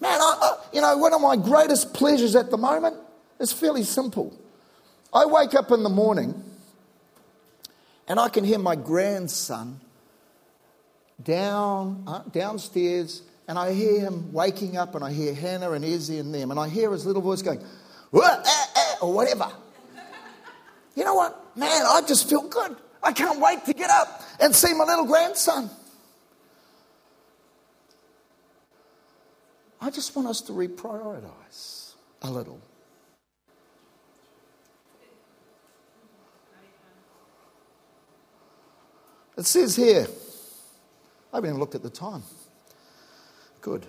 Man, 0.00 0.20
I, 0.20 0.38
I, 0.40 0.56
you 0.72 0.80
know, 0.80 0.96
one 0.98 1.14
of 1.14 1.20
my 1.20 1.34
greatest 1.34 1.94
pleasures 1.94 2.36
at 2.36 2.50
the 2.50 2.58
moment 2.58 2.96
is 3.40 3.52
fairly 3.52 3.82
simple. 3.84 4.38
I 5.12 5.24
wake 5.24 5.54
up 5.54 5.70
in 5.70 5.82
the 5.82 5.88
morning 5.88 6.42
and 8.06 8.20
I 8.20 8.28
can 8.28 8.44
hear 8.44 8.58
my 8.58 8.76
grandson 8.76 9.80
down 11.22 12.04
uh, 12.06 12.22
downstairs, 12.30 13.22
and 13.46 13.58
I 13.58 13.72
hear 13.72 14.00
him 14.00 14.32
waking 14.32 14.76
up, 14.76 14.94
and 14.94 15.04
I 15.04 15.12
hear 15.12 15.34
Hannah 15.34 15.72
and 15.72 15.84
Izzy 15.84 16.18
and 16.18 16.34
them, 16.34 16.50
and 16.50 16.58
I 16.58 16.68
hear 16.68 16.90
his 16.92 17.04
little 17.06 17.22
voice 17.22 17.42
going, 17.42 17.62
ah, 18.14 18.42
ah, 18.46 18.96
or 19.02 19.12
whatever. 19.12 19.50
You 20.94 21.04
know 21.04 21.14
what, 21.14 21.56
man? 21.56 21.82
I 21.86 22.02
just 22.06 22.28
feel 22.28 22.48
good. 22.48 22.76
I 23.02 23.12
can't 23.12 23.40
wait 23.40 23.64
to 23.66 23.74
get 23.74 23.90
up 23.90 24.22
and 24.40 24.54
see 24.54 24.72
my 24.72 24.84
little 24.84 25.06
grandson. 25.06 25.68
I 29.80 29.90
just 29.90 30.16
want 30.16 30.28
us 30.28 30.40
to 30.42 30.52
reprioritize 30.52 31.92
a 32.22 32.30
little. 32.30 32.60
It 39.36 39.44
says 39.44 39.76
here, 39.76 40.06
I 41.32 41.36
haven't 41.36 41.50
even 41.50 41.60
looked 41.60 41.74
at 41.74 41.82
the 41.82 41.90
time. 41.90 42.22
Good. 43.64 43.86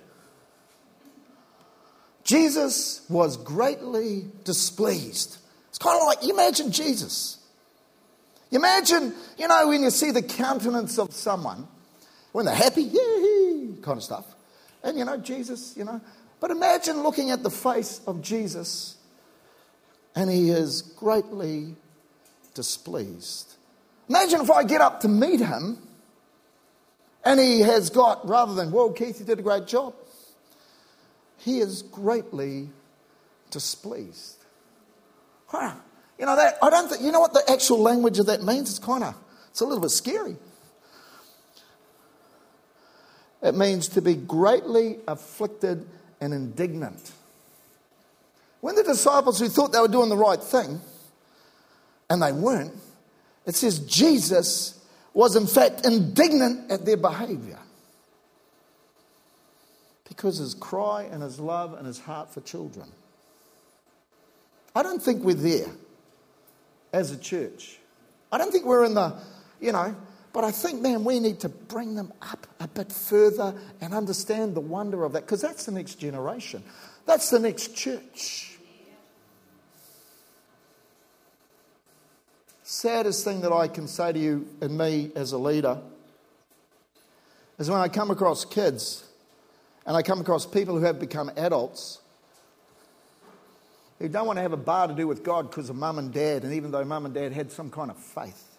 Jesus 2.24 3.02
was 3.10 3.36
greatly 3.36 4.24
displeased. 4.46 5.38
It's 5.68 5.78
kind 5.78 6.00
of 6.00 6.08
like, 6.08 6.24
you 6.24 6.34
imagine 6.34 6.72
Jesus. 6.72 7.40
You 8.50 8.60
imagine, 8.60 9.14
you 9.38 9.50
know, 9.50 9.68
when 9.68 9.84
you 9.84 9.90
see 9.90 10.12
the 10.12 10.22
countenance 10.22 10.98
of 10.98 11.14
someone, 11.14 11.68
when 12.32 12.46
they're 12.46 12.56
happy, 12.56 12.84
yeah, 12.84 13.82
kind 13.82 13.98
of 13.98 14.04
stuff. 14.04 14.26
And, 14.82 14.98
you 14.98 15.04
know, 15.04 15.18
Jesus, 15.18 15.76
you 15.76 15.84
know. 15.84 16.00
But 16.40 16.52
imagine 16.52 17.04
looking 17.04 17.32
at 17.32 17.44
the 17.44 17.52
face 17.52 18.00
of 18.08 18.22
Jesus 18.22 18.96
and 20.16 20.30
he 20.30 20.52
is 20.52 20.84
greatly 20.84 21.76
displeased. 22.54 23.56
Imagine 24.08 24.40
if 24.40 24.50
I 24.50 24.64
get 24.64 24.80
up 24.80 25.02
to 25.02 25.10
meet 25.10 25.42
him 25.42 25.86
and 27.26 27.40
he 27.40 27.62
has 27.62 27.90
got, 27.90 28.28
rather 28.28 28.54
than, 28.54 28.72
well, 28.72 28.92
Keith, 28.92 29.20
you 29.20 29.26
did 29.26 29.40
a 29.40 29.42
great 29.42 29.66
job, 29.66 29.96
he 31.40 31.60
is 31.60 31.82
greatly 31.82 32.70
displeased. 33.50 34.38
Huh. 35.48 35.74
You 36.20 36.26
know, 36.26 36.36
that, 36.36 36.58
I 36.62 36.70
don't 36.70 36.88
think, 36.88 37.02
you 37.02 37.12
know 37.12 37.20
what 37.20 37.34
the 37.34 37.44
actual 37.50 37.80
language 37.80 38.20
of 38.20 38.28
that 38.28 38.44
means? 38.44 38.70
It's 38.70 38.80
kind 38.80 39.04
of, 39.04 39.16
it's 39.50 39.60
a 39.62 39.66
little 39.66 39.82
bit 39.82 39.90
scary. 39.90 40.38
It 43.42 43.56
means 43.56 43.90
to 43.90 44.02
be 44.02 44.16
greatly 44.16 45.00
afflicted 45.08 45.88
and 46.22 46.34
indignant. 46.34 47.12
When 48.62 48.76
the 48.76 48.84
disciples 48.84 49.40
who 49.40 49.50
thought 49.50 49.72
they 49.72 49.80
were 49.80 49.88
doing 49.88 50.10
the 50.10 50.18
right 50.18 50.42
thing, 50.42 50.80
and 52.10 52.22
they 52.22 52.32
weren't, 52.32 52.74
it 53.46 53.56
says 53.56 53.80
Jesus 53.80 54.75
was 55.16 55.36
in 55.36 55.48
fact 55.48 55.86
indignant 55.86 56.70
at 56.70 56.86
their 56.86 56.98
behavior. 56.98 57.58
Because 60.08 60.38
his 60.38 60.54
cry 60.54 61.04
and 61.04 61.24
his 61.24 61.40
love 61.40 61.74
and 61.74 61.88
his 61.88 62.00
heart 62.00 62.32
for 62.32 62.42
children. 62.42 62.88
I 64.76 64.84
don't 64.84 65.02
think 65.02 65.24
we're 65.24 65.34
there 65.34 65.72
as 66.94 67.12
a 67.12 67.18
church. 67.18 67.80
I 68.32 68.38
don't 68.38 68.52
think 68.52 68.66
we're 68.66 68.84
in 68.84 68.94
the, 68.94 69.18
you 69.62 69.72
know, 69.72 69.96
but 70.34 70.44
I 70.44 70.52
think, 70.52 70.82
man, 70.82 71.06
we 71.06 71.22
need 71.22 71.40
to 71.40 71.50
bring 71.50 71.96
them 71.96 72.12
up 72.22 72.46
a 72.60 72.68
bit 72.68 72.92
further 72.92 73.56
and 73.80 73.94
understand 73.94 74.54
the 74.54 74.60
wonder 74.60 75.06
of 75.06 75.14
that 75.14 75.22
because 75.22 75.42
that's 75.42 75.66
the 75.66 75.72
next 75.72 75.96
generation. 75.96 76.62
That's 77.06 77.30
the 77.30 77.40
next 77.40 77.74
church. 77.74 78.55
Saddest 82.68 83.24
thing 83.24 83.42
that 83.42 83.54
I 83.54 83.68
can 83.68 83.88
say 83.88 84.12
to 84.12 84.18
you 84.18 84.48
and 84.60 84.76
me 84.76 85.12
as 85.16 85.34
a 85.34 85.38
leader 85.38 85.78
is 87.60 87.70
when 87.70 87.80
I 87.80 87.88
come 87.88 88.10
across 88.10 88.44
kids 88.44 89.08
and 89.86 89.96
I 89.96 90.02
come 90.02 90.20
across 90.20 90.48
people 90.48 90.76
who 90.76 90.84
have 90.84 91.00
become 91.00 91.30
adults 91.38 92.02
who 94.00 94.10
don't 94.10 94.26
want 94.26 94.38
to 94.38 94.42
have 94.42 94.52
a 94.52 94.58
bar 94.58 94.88
to 94.88 94.96
do 94.96 95.08
with 95.08 95.24
God 95.24 95.52
because 95.52 95.70
of 95.70 95.76
mum 95.76 96.00
and 96.00 96.12
dad, 96.12 96.44
and 96.44 96.54
even 96.56 96.72
though 96.72 96.84
mum 96.84 97.06
and 97.06 97.14
dad 97.14 97.34
had 97.34 97.52
some 97.52 97.70
kind 97.70 97.92
of 97.92 97.98
faith. 97.98 98.58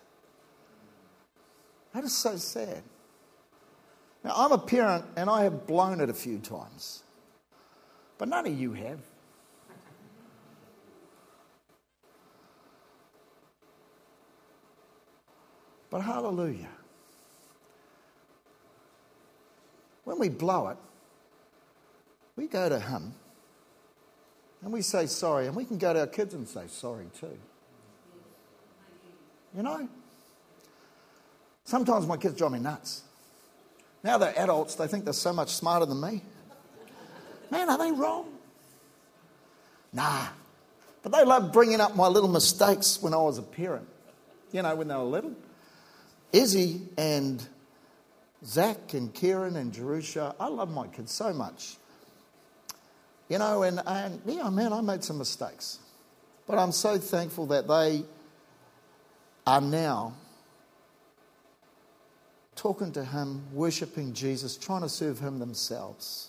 That 1.93 2.05
is 2.05 2.17
so 2.17 2.37
sad. 2.37 2.85
Now, 4.23 4.35
I'm 4.37 4.53
a 4.53 4.59
parent 4.59 5.05
and 5.17 5.29
I 5.29 5.43
have 5.43 5.67
blown 5.67 6.01
it 6.01 6.09
a 6.09 6.15
few 6.15 6.39
times, 6.39 7.03
but 8.19 8.29
none 8.29 8.47
of 8.47 8.57
you 8.57 8.73
have. 8.75 9.01
But 15.97 16.05
hallelujah. 16.05 16.69
When 20.05 20.19
we 20.19 20.29
blow 20.29 20.69
it, 20.69 20.77
we 22.37 22.49
go 22.49 22.69
to 22.69 22.79
Him 22.79 23.15
and 24.61 24.75
we 24.75 24.83
say 24.83 25.07
sorry, 25.07 25.47
and 25.47 25.57
we 25.57 25.65
can 25.65 25.79
go 25.79 25.95
to 25.95 26.01
our 26.01 26.07
kids 26.07 26.35
and 26.35 26.47
say 26.47 26.67
sorry 26.67 27.07
too. 27.19 27.39
You 29.57 29.63
know? 29.63 29.89
Sometimes 31.65 32.07
my 32.07 32.19
kids 32.19 32.37
drive 32.37 32.53
me 32.53 32.59
nuts. 32.59 33.01
Now 34.05 34.19
they're 34.19 34.39
adults, 34.39 34.75
they 34.75 34.89
think 34.89 35.05
they're 35.05 35.15
so 35.15 35.33
much 35.33 35.55
smarter 35.55 35.87
than 35.87 36.03
me. 36.03 36.21
Man, 37.51 37.71
are 37.71 37.79
they 37.79 37.93
wrong? 37.93 38.27
Nah. 39.95 40.27
But 41.03 41.13
they 41.13 41.25
love 41.25 41.55
bringing 41.55 41.81
up 41.81 41.97
my 41.97 42.09
little 42.09 42.29
mistakes 42.29 43.01
when 43.01 43.15
I 43.15 43.17
was 43.17 43.39
a 43.39 43.43
parent. 43.43 43.89
You 44.53 44.61
know, 44.61 44.77
when 44.77 44.89
they 44.89 44.95
were 44.95 45.03
little. 45.03 45.35
Izzy 46.37 46.83
and 46.99 47.43
Zach 48.45 48.93
and 48.93 49.13
Kieran 49.15 49.57
and 49.57 49.73
Jerusha, 49.73 50.35
I 50.39 50.49
love 50.49 50.71
my 50.71 50.87
kids 50.87 51.11
so 51.11 51.33
much. 51.33 51.77
You 53.31 53.39
know, 53.39 53.63
and, 53.63 53.81
and 53.87 54.21
yeah, 54.27 54.51
man, 54.51 54.73
I 54.73 54.83
made 54.83 55.03
some 55.03 55.17
mistakes. 55.17 55.79
But 56.47 56.59
I'm 56.59 56.73
so 56.73 56.99
thankful 56.99 57.47
that 57.47 57.67
they 57.67 58.05
are 59.47 59.63
now 59.63 60.15
talking 62.55 62.93
to 62.93 63.05
Him, 63.05 63.43
worshipping 63.53 64.13
Jesus, 64.13 64.59
trying 64.59 64.83
to 64.83 64.91
serve 64.91 65.19
Him 65.19 65.39
themselves. 65.39 66.29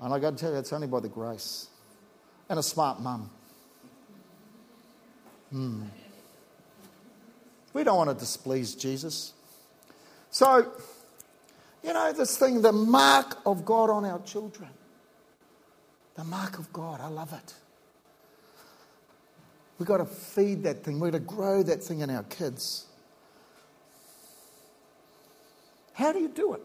And 0.00 0.14
I 0.14 0.20
got 0.20 0.30
to 0.30 0.36
tell 0.36 0.52
you, 0.52 0.58
it's 0.58 0.72
only 0.72 0.86
by 0.86 1.00
the 1.00 1.08
grace 1.08 1.66
and 2.48 2.60
a 2.60 2.62
smart 2.62 3.00
mum. 3.00 3.28
Hmm. 5.50 5.82
We 7.74 7.84
don't 7.84 7.98
want 7.98 8.08
to 8.08 8.14
displease 8.14 8.74
Jesus. 8.74 9.34
So, 10.30 10.72
you 11.82 11.92
know, 11.92 12.12
this 12.12 12.38
thing, 12.38 12.62
the 12.62 12.72
mark 12.72 13.36
of 13.44 13.64
God 13.64 13.90
on 13.90 14.04
our 14.04 14.20
children. 14.20 14.70
The 16.14 16.24
mark 16.24 16.58
of 16.58 16.72
God. 16.72 17.00
I 17.00 17.08
love 17.08 17.32
it. 17.32 17.54
We've 19.78 19.88
got 19.88 19.98
to 19.98 20.06
feed 20.06 20.62
that 20.62 20.84
thing. 20.84 21.00
We've 21.00 21.12
got 21.12 21.18
to 21.18 21.24
grow 21.24 21.62
that 21.64 21.82
thing 21.82 22.00
in 22.00 22.10
our 22.10 22.22
kids. 22.22 22.86
How 25.94 26.12
do 26.12 26.20
you 26.20 26.28
do 26.28 26.54
it? 26.54 26.62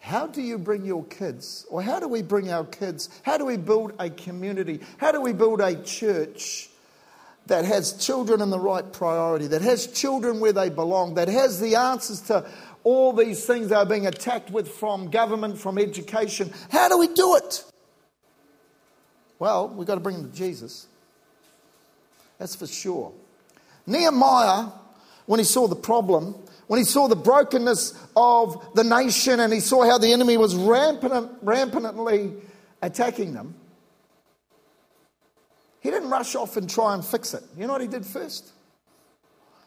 How 0.00 0.26
do 0.26 0.42
you 0.42 0.58
bring 0.58 0.84
your 0.84 1.04
kids, 1.04 1.64
or 1.70 1.80
how 1.80 2.00
do 2.00 2.08
we 2.08 2.22
bring 2.22 2.50
our 2.50 2.64
kids? 2.64 3.08
How 3.22 3.38
do 3.38 3.44
we 3.44 3.56
build 3.56 3.92
a 4.00 4.10
community? 4.10 4.80
How 4.98 5.12
do 5.12 5.20
we 5.20 5.32
build 5.32 5.60
a 5.60 5.80
church 5.80 6.68
that 7.46 7.64
has 7.64 7.92
children 7.94 8.40
in 8.40 8.50
the 8.50 8.58
right 8.58 8.92
priority, 8.92 9.46
that 9.48 9.62
has 9.62 9.86
children 9.86 10.40
where 10.40 10.52
they 10.52 10.68
belong, 10.68 11.14
that 11.14 11.28
has 11.28 11.60
the 11.60 11.74
answers 11.74 12.20
to 12.22 12.48
all 12.84 13.12
these 13.12 13.44
things 13.44 13.68
they 13.68 13.74
are 13.74 13.86
being 13.86 14.06
attacked 14.06 14.50
with 14.50 14.68
from 14.68 15.10
government, 15.10 15.58
from 15.58 15.78
education? 15.78 16.52
How 16.70 16.88
do 16.88 16.98
we 16.98 17.08
do 17.08 17.36
it? 17.36 17.64
Well, 19.38 19.68
we've 19.68 19.86
got 19.86 19.94
to 19.96 20.00
bring 20.00 20.16
them 20.16 20.30
to 20.30 20.36
Jesus. 20.36 20.86
That's 22.38 22.54
for 22.54 22.66
sure. 22.66 23.12
Nehemiah, 23.86 24.68
when 25.26 25.38
he 25.38 25.44
saw 25.44 25.66
the 25.66 25.76
problem, 25.76 26.34
when 26.68 26.78
he 26.78 26.84
saw 26.84 27.08
the 27.08 27.16
brokenness 27.16 27.98
of 28.16 28.74
the 28.74 28.84
nation 28.84 29.40
and 29.40 29.52
he 29.52 29.60
saw 29.60 29.84
how 29.84 29.98
the 29.98 30.12
enemy 30.12 30.36
was 30.36 30.54
rampant, 30.54 31.30
rampantly 31.42 32.32
attacking 32.80 33.34
them, 33.34 33.54
he 35.82 35.90
didn't 35.90 36.10
rush 36.10 36.34
off 36.36 36.56
and 36.56 36.70
try 36.70 36.94
and 36.94 37.04
fix 37.04 37.34
it. 37.34 37.42
You 37.58 37.66
know 37.66 37.72
what 37.72 37.82
he 37.82 37.88
did 37.88 38.06
first? 38.06 38.52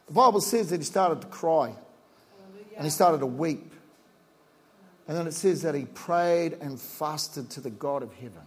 The 0.08 0.14
Bible 0.14 0.40
says 0.40 0.70
that 0.70 0.78
he 0.78 0.86
started 0.86 1.22
to 1.22 1.28
cry 1.28 1.74
and 2.76 2.84
he 2.86 2.90
started 2.90 3.20
to 3.20 3.26
weep. 3.26 3.74
And 5.08 5.18
then 5.18 5.28
it 5.28 5.34
says 5.34 5.62
that 5.64 5.76
he 5.76 5.86
prayed 5.86 6.54
and 6.62 6.80
fasted 6.80 7.50
to 7.52 7.62
the 7.62 7.70
God 7.70 8.02
of 8.02 8.14
heaven. 8.14 8.42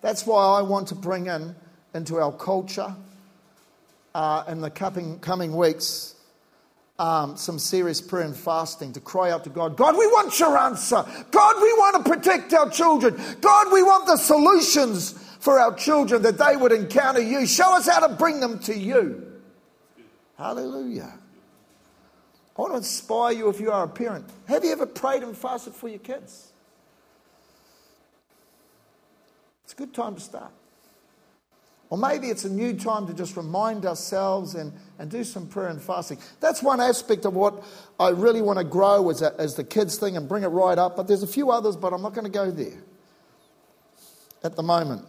That's 0.00 0.26
why 0.26 0.58
I 0.58 0.62
want 0.62 0.88
to 0.88 0.94
bring 0.94 1.26
in 1.26 1.54
into 1.94 2.16
our 2.16 2.32
culture 2.32 2.94
uh, 4.14 4.44
in 4.48 4.60
the 4.60 4.70
coming, 4.70 5.20
coming 5.20 5.56
weeks 5.56 6.16
um, 6.98 7.36
some 7.36 7.58
serious 7.58 8.00
prayer 8.00 8.24
and 8.24 8.36
fasting 8.36 8.92
to 8.92 9.00
cry 9.00 9.30
out 9.30 9.44
to 9.44 9.50
God 9.50 9.76
God, 9.76 9.96
we 9.96 10.06
want 10.06 10.38
your 10.38 10.56
answer. 10.58 11.02
God, 11.30 11.56
we 11.56 11.72
want 11.72 12.04
to 12.04 12.10
protect 12.10 12.52
our 12.52 12.68
children. 12.68 13.18
God, 13.40 13.72
we 13.72 13.82
want 13.82 14.06
the 14.06 14.18
solutions 14.18 15.14
for 15.40 15.58
our 15.58 15.74
children 15.74 16.22
that 16.22 16.38
they 16.38 16.56
would 16.56 16.72
encounter 16.72 17.20
you. 17.20 17.46
Show 17.46 17.74
us 17.76 17.88
how 17.88 18.06
to 18.06 18.14
bring 18.14 18.40
them 18.40 18.58
to 18.60 18.76
you. 18.76 19.26
Hallelujah. 20.38 21.18
I 22.56 22.60
want 22.60 22.72
to 22.74 22.76
inspire 22.78 23.32
you 23.32 23.48
if 23.48 23.58
you 23.58 23.72
are 23.72 23.84
a 23.84 23.88
parent. 23.88 24.26
Have 24.46 24.64
you 24.64 24.72
ever 24.72 24.86
prayed 24.86 25.22
and 25.22 25.36
fasted 25.36 25.74
for 25.74 25.88
your 25.88 25.98
kids? 25.98 26.52
It's 29.64 29.72
a 29.72 29.76
good 29.76 29.94
time 29.94 30.14
to 30.14 30.20
start. 30.20 30.52
Or 31.88 31.98
maybe 31.98 32.28
it's 32.28 32.44
a 32.44 32.50
new 32.50 32.74
time 32.74 33.06
to 33.08 33.14
just 33.14 33.36
remind 33.36 33.84
ourselves 33.84 34.54
and, 34.54 34.72
and 34.98 35.10
do 35.10 35.24
some 35.24 35.48
prayer 35.48 35.68
and 35.68 35.80
fasting. 35.80 36.18
That's 36.38 36.62
one 36.62 36.80
aspect 36.80 37.24
of 37.24 37.34
what 37.34 37.64
I 37.98 38.10
really 38.10 38.42
want 38.42 38.58
to 38.58 38.64
grow 38.64 39.10
as, 39.10 39.22
a, 39.22 39.34
as 39.38 39.56
the 39.56 39.64
kids 39.64 39.96
thing 39.96 40.16
and 40.16 40.28
bring 40.28 40.44
it 40.44 40.48
right 40.48 40.78
up. 40.78 40.96
But 40.96 41.08
there's 41.08 41.24
a 41.24 41.26
few 41.26 41.50
others, 41.50 41.76
but 41.76 41.92
I'm 41.92 42.02
not 42.02 42.14
going 42.14 42.26
to 42.26 42.30
go 42.30 42.50
there 42.50 42.78
at 44.44 44.54
the 44.54 44.62
moment. 44.62 45.04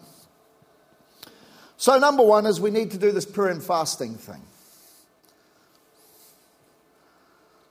So, 1.81 1.97
number 1.97 2.21
one 2.21 2.45
is 2.45 2.61
we 2.61 2.69
need 2.69 2.91
to 2.91 2.99
do 2.99 3.11
this 3.11 3.25
prayer 3.25 3.49
and 3.49 3.63
fasting 3.63 4.13
thing. 4.13 4.43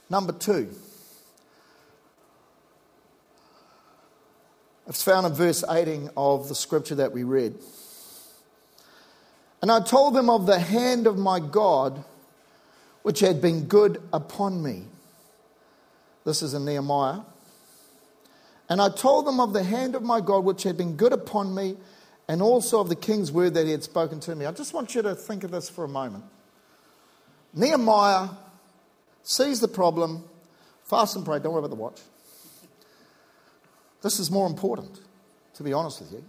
Number 0.08 0.32
two, 0.32 0.68
it's 4.88 5.00
found 5.00 5.28
in 5.28 5.32
verse 5.32 5.62
18 5.70 6.10
of 6.16 6.48
the 6.48 6.56
scripture 6.56 6.96
that 6.96 7.12
we 7.12 7.22
read. 7.22 7.54
And 9.62 9.70
I 9.70 9.80
told 9.80 10.16
them 10.16 10.28
of 10.28 10.44
the 10.44 10.58
hand 10.58 11.06
of 11.06 11.16
my 11.16 11.38
God, 11.38 12.02
which 13.02 13.20
had 13.20 13.40
been 13.40 13.66
good 13.66 14.02
upon 14.12 14.60
me. 14.60 14.86
This 16.24 16.42
is 16.42 16.52
in 16.52 16.64
Nehemiah. 16.64 17.20
And 18.68 18.82
I 18.82 18.88
told 18.88 19.24
them 19.28 19.38
of 19.38 19.52
the 19.52 19.62
hand 19.62 19.94
of 19.94 20.02
my 20.02 20.20
God, 20.20 20.42
which 20.42 20.64
had 20.64 20.76
been 20.76 20.96
good 20.96 21.12
upon 21.12 21.54
me, 21.54 21.76
and 22.30 22.40
also 22.40 22.78
of 22.78 22.88
the 22.88 22.94
king's 22.94 23.32
word 23.32 23.54
that 23.54 23.66
he 23.66 23.72
had 23.72 23.82
spoken 23.82 24.20
to 24.20 24.36
me. 24.36 24.46
I 24.46 24.52
just 24.52 24.72
want 24.72 24.94
you 24.94 25.02
to 25.02 25.16
think 25.16 25.42
of 25.42 25.50
this 25.50 25.68
for 25.68 25.82
a 25.82 25.88
moment. 25.88 26.22
Nehemiah 27.52 28.28
sees 29.24 29.58
the 29.58 29.66
problem, 29.66 30.22
fast 30.84 31.16
and 31.16 31.24
pray, 31.24 31.40
don't 31.40 31.52
worry 31.52 31.58
about 31.58 31.70
the 31.70 31.74
watch. 31.74 32.00
This 34.00 34.20
is 34.20 34.30
more 34.30 34.46
important, 34.46 35.00
to 35.54 35.64
be 35.64 35.72
honest 35.72 36.02
with 36.02 36.12
you. 36.12 36.24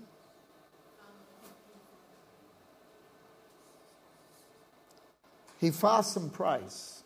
He 5.60 5.70
fasts 5.70 6.16
and 6.16 6.34
prays. 6.34 7.04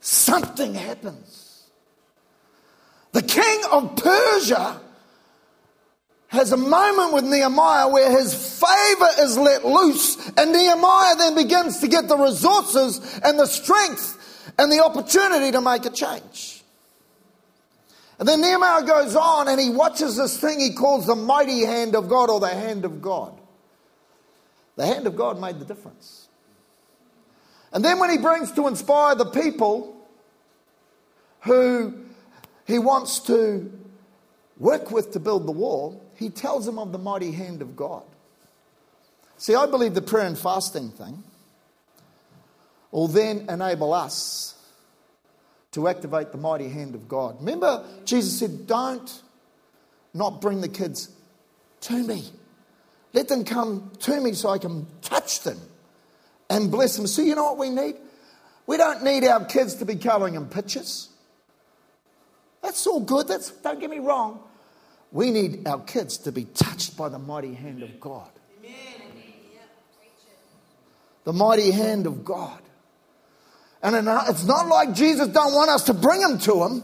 Something 0.00 0.74
happens. 0.74 1.70
The 3.12 3.22
king 3.22 3.62
of 3.72 3.96
Persia 3.96 4.78
has 6.34 6.52
a 6.52 6.56
moment 6.56 7.14
with 7.14 7.24
Nehemiah 7.24 7.88
where 7.88 8.10
his 8.10 8.34
favor 8.34 9.08
is 9.20 9.38
let 9.38 9.64
loose, 9.64 10.16
and 10.36 10.52
Nehemiah 10.52 11.16
then 11.16 11.34
begins 11.34 11.80
to 11.80 11.88
get 11.88 12.08
the 12.08 12.16
resources 12.16 13.20
and 13.24 13.38
the 13.38 13.46
strength 13.46 14.52
and 14.58 14.70
the 14.70 14.84
opportunity 14.84 15.50
to 15.52 15.60
make 15.60 15.84
a 15.86 15.90
change. 15.90 16.62
And 18.18 18.28
then 18.28 18.40
Nehemiah 18.40 18.84
goes 18.84 19.16
on 19.16 19.48
and 19.48 19.60
he 19.60 19.70
watches 19.70 20.16
this 20.16 20.38
thing 20.38 20.60
he 20.60 20.74
calls 20.74 21.06
the 21.06 21.16
mighty 21.16 21.64
hand 21.64 21.96
of 21.96 22.08
God 22.08 22.30
or 22.30 22.38
the 22.38 22.48
hand 22.48 22.84
of 22.84 23.02
God. 23.02 23.38
The 24.76 24.86
hand 24.86 25.06
of 25.06 25.16
God 25.16 25.40
made 25.40 25.58
the 25.58 25.64
difference. 25.64 26.28
And 27.72 27.84
then 27.84 27.98
when 27.98 28.10
he 28.10 28.18
brings 28.18 28.52
to 28.52 28.68
inspire 28.68 29.16
the 29.16 29.26
people 29.26 29.96
who 31.40 31.94
he 32.66 32.78
wants 32.78 33.18
to 33.20 33.72
work 34.58 34.90
with 34.90 35.12
to 35.12 35.20
build 35.20 35.46
the 35.46 35.52
wall, 35.52 36.03
he 36.16 36.30
tells 36.30 36.66
them 36.66 36.78
of 36.78 36.92
the 36.92 36.98
mighty 36.98 37.32
hand 37.32 37.62
of 37.62 37.76
God. 37.76 38.02
See, 39.36 39.54
I 39.54 39.66
believe 39.66 39.94
the 39.94 40.02
prayer 40.02 40.26
and 40.26 40.38
fasting 40.38 40.90
thing 40.90 41.22
will 42.90 43.08
then 43.08 43.46
enable 43.48 43.92
us 43.92 44.54
to 45.72 45.88
activate 45.88 46.30
the 46.30 46.38
mighty 46.38 46.68
hand 46.68 46.94
of 46.94 47.08
God. 47.08 47.40
Remember, 47.40 47.84
Jesus 48.04 48.38
said, 48.38 48.66
Don't 48.66 49.22
not 50.14 50.40
bring 50.40 50.60
the 50.60 50.68
kids 50.68 51.10
to 51.82 51.94
me. 51.94 52.24
Let 53.12 53.28
them 53.28 53.44
come 53.44 53.92
to 54.00 54.20
me 54.20 54.32
so 54.32 54.50
I 54.50 54.58
can 54.58 54.86
touch 55.02 55.40
them 55.40 55.60
and 56.48 56.70
bless 56.70 56.96
them. 56.96 57.06
So, 57.06 57.22
you 57.22 57.34
know 57.34 57.44
what 57.44 57.58
we 57.58 57.70
need? 57.70 57.96
We 58.66 58.76
don't 58.76 59.02
need 59.02 59.24
our 59.24 59.44
kids 59.44 59.74
to 59.76 59.84
be 59.84 59.96
colouring 59.96 60.36
in 60.36 60.46
pictures. 60.46 61.08
That's 62.62 62.86
all 62.86 63.00
good. 63.00 63.28
That's, 63.28 63.50
don't 63.50 63.78
get 63.78 63.90
me 63.90 63.98
wrong. 63.98 64.40
We 65.14 65.30
need 65.30 65.68
our 65.68 65.78
kids 65.78 66.18
to 66.18 66.32
be 66.32 66.44
touched 66.44 66.96
by 66.96 67.08
the 67.08 67.20
mighty 67.20 67.54
hand 67.54 67.84
of 67.84 68.00
God. 68.00 68.28
The 71.22 71.32
mighty 71.32 71.70
hand 71.70 72.08
of 72.08 72.24
God. 72.24 72.60
And 73.80 73.94
it's 74.28 74.44
not 74.44 74.66
like 74.66 74.92
Jesus 74.92 75.28
don't 75.28 75.54
want 75.54 75.70
us 75.70 75.84
to 75.84 75.94
bring 75.94 76.20
them 76.20 76.38
to 76.40 76.64
him, 76.64 76.82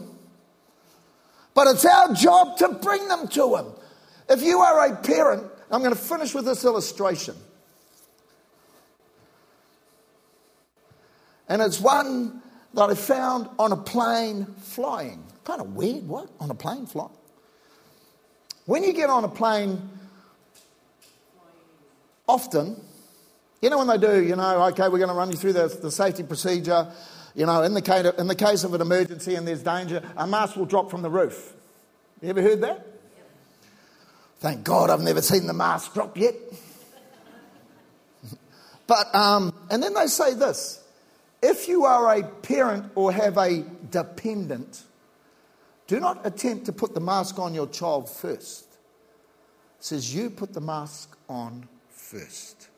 but 1.53 1.67
it's 1.67 1.83
our 1.83 2.13
job 2.13 2.57
to 2.59 2.69
bring 2.69 3.05
them 3.09 3.27
to 3.27 3.57
him. 3.57 3.65
If 4.29 4.41
you 4.41 4.59
are 4.59 4.87
a 4.87 4.95
parent, 4.95 5.43
I'm 5.69 5.81
going 5.81 5.93
to 5.93 5.99
finish 5.99 6.33
with 6.33 6.45
this 6.45 6.63
illustration. 6.63 7.35
And 11.49 11.61
it's 11.61 11.81
one 11.81 12.41
that 12.75 12.89
I 12.89 12.95
found 12.95 13.49
on 13.59 13.73
a 13.73 13.77
plane 13.77 14.45
flying. 14.61 15.21
Kind 15.43 15.59
of 15.59 15.75
weird, 15.75 16.07
what? 16.07 16.29
On 16.39 16.49
a 16.49 16.55
plane 16.55 16.85
flying? 16.85 17.11
When 18.71 18.85
you 18.85 18.93
get 18.93 19.09
on 19.09 19.25
a 19.25 19.27
plane, 19.27 19.89
often, 22.25 22.81
you 23.61 23.69
know, 23.69 23.79
when 23.79 23.87
they 23.87 23.97
do, 23.97 24.23
you 24.23 24.37
know, 24.37 24.63
okay, 24.67 24.87
we're 24.87 24.97
going 24.97 25.09
to 25.09 25.13
run 25.13 25.29
you 25.29 25.35
through 25.35 25.51
the, 25.51 25.67
the 25.67 25.91
safety 25.91 26.23
procedure. 26.23 26.89
You 27.35 27.47
know, 27.47 27.63
in 27.63 27.73
the, 27.73 27.81
case 27.81 28.05
of, 28.05 28.17
in 28.17 28.27
the 28.27 28.35
case 28.35 28.63
of 28.63 28.73
an 28.73 28.79
emergency 28.79 29.35
and 29.35 29.45
there's 29.45 29.61
danger, 29.61 30.01
a 30.15 30.25
mask 30.25 30.55
will 30.55 30.65
drop 30.65 30.89
from 30.89 31.01
the 31.01 31.09
roof. 31.09 31.51
You 32.21 32.29
ever 32.29 32.41
heard 32.41 32.61
that? 32.61 32.87
Thank 34.39 34.63
God 34.63 34.89
I've 34.89 35.01
never 35.01 35.21
seen 35.21 35.47
the 35.47 35.53
mask 35.53 35.93
drop 35.93 36.17
yet. 36.17 36.35
but, 38.87 39.13
um, 39.13 39.53
and 39.69 39.83
then 39.83 39.93
they 39.93 40.07
say 40.07 40.33
this 40.33 40.81
if 41.41 41.67
you 41.67 41.83
are 41.83 42.17
a 42.17 42.23
parent 42.23 42.89
or 42.95 43.11
have 43.11 43.37
a 43.37 43.65
dependent, 43.89 44.83
do 45.91 45.99
not 45.99 46.25
attempt 46.25 46.67
to 46.67 46.71
put 46.71 46.93
the 46.93 47.01
mask 47.01 47.37
on 47.37 47.53
your 47.53 47.67
child 47.67 48.09
first. 48.09 48.63
It 49.77 49.83
says 49.83 50.15
you 50.15 50.29
put 50.29 50.53
the 50.53 50.61
mask 50.61 51.17
on 51.27 51.67
first. 51.89 52.69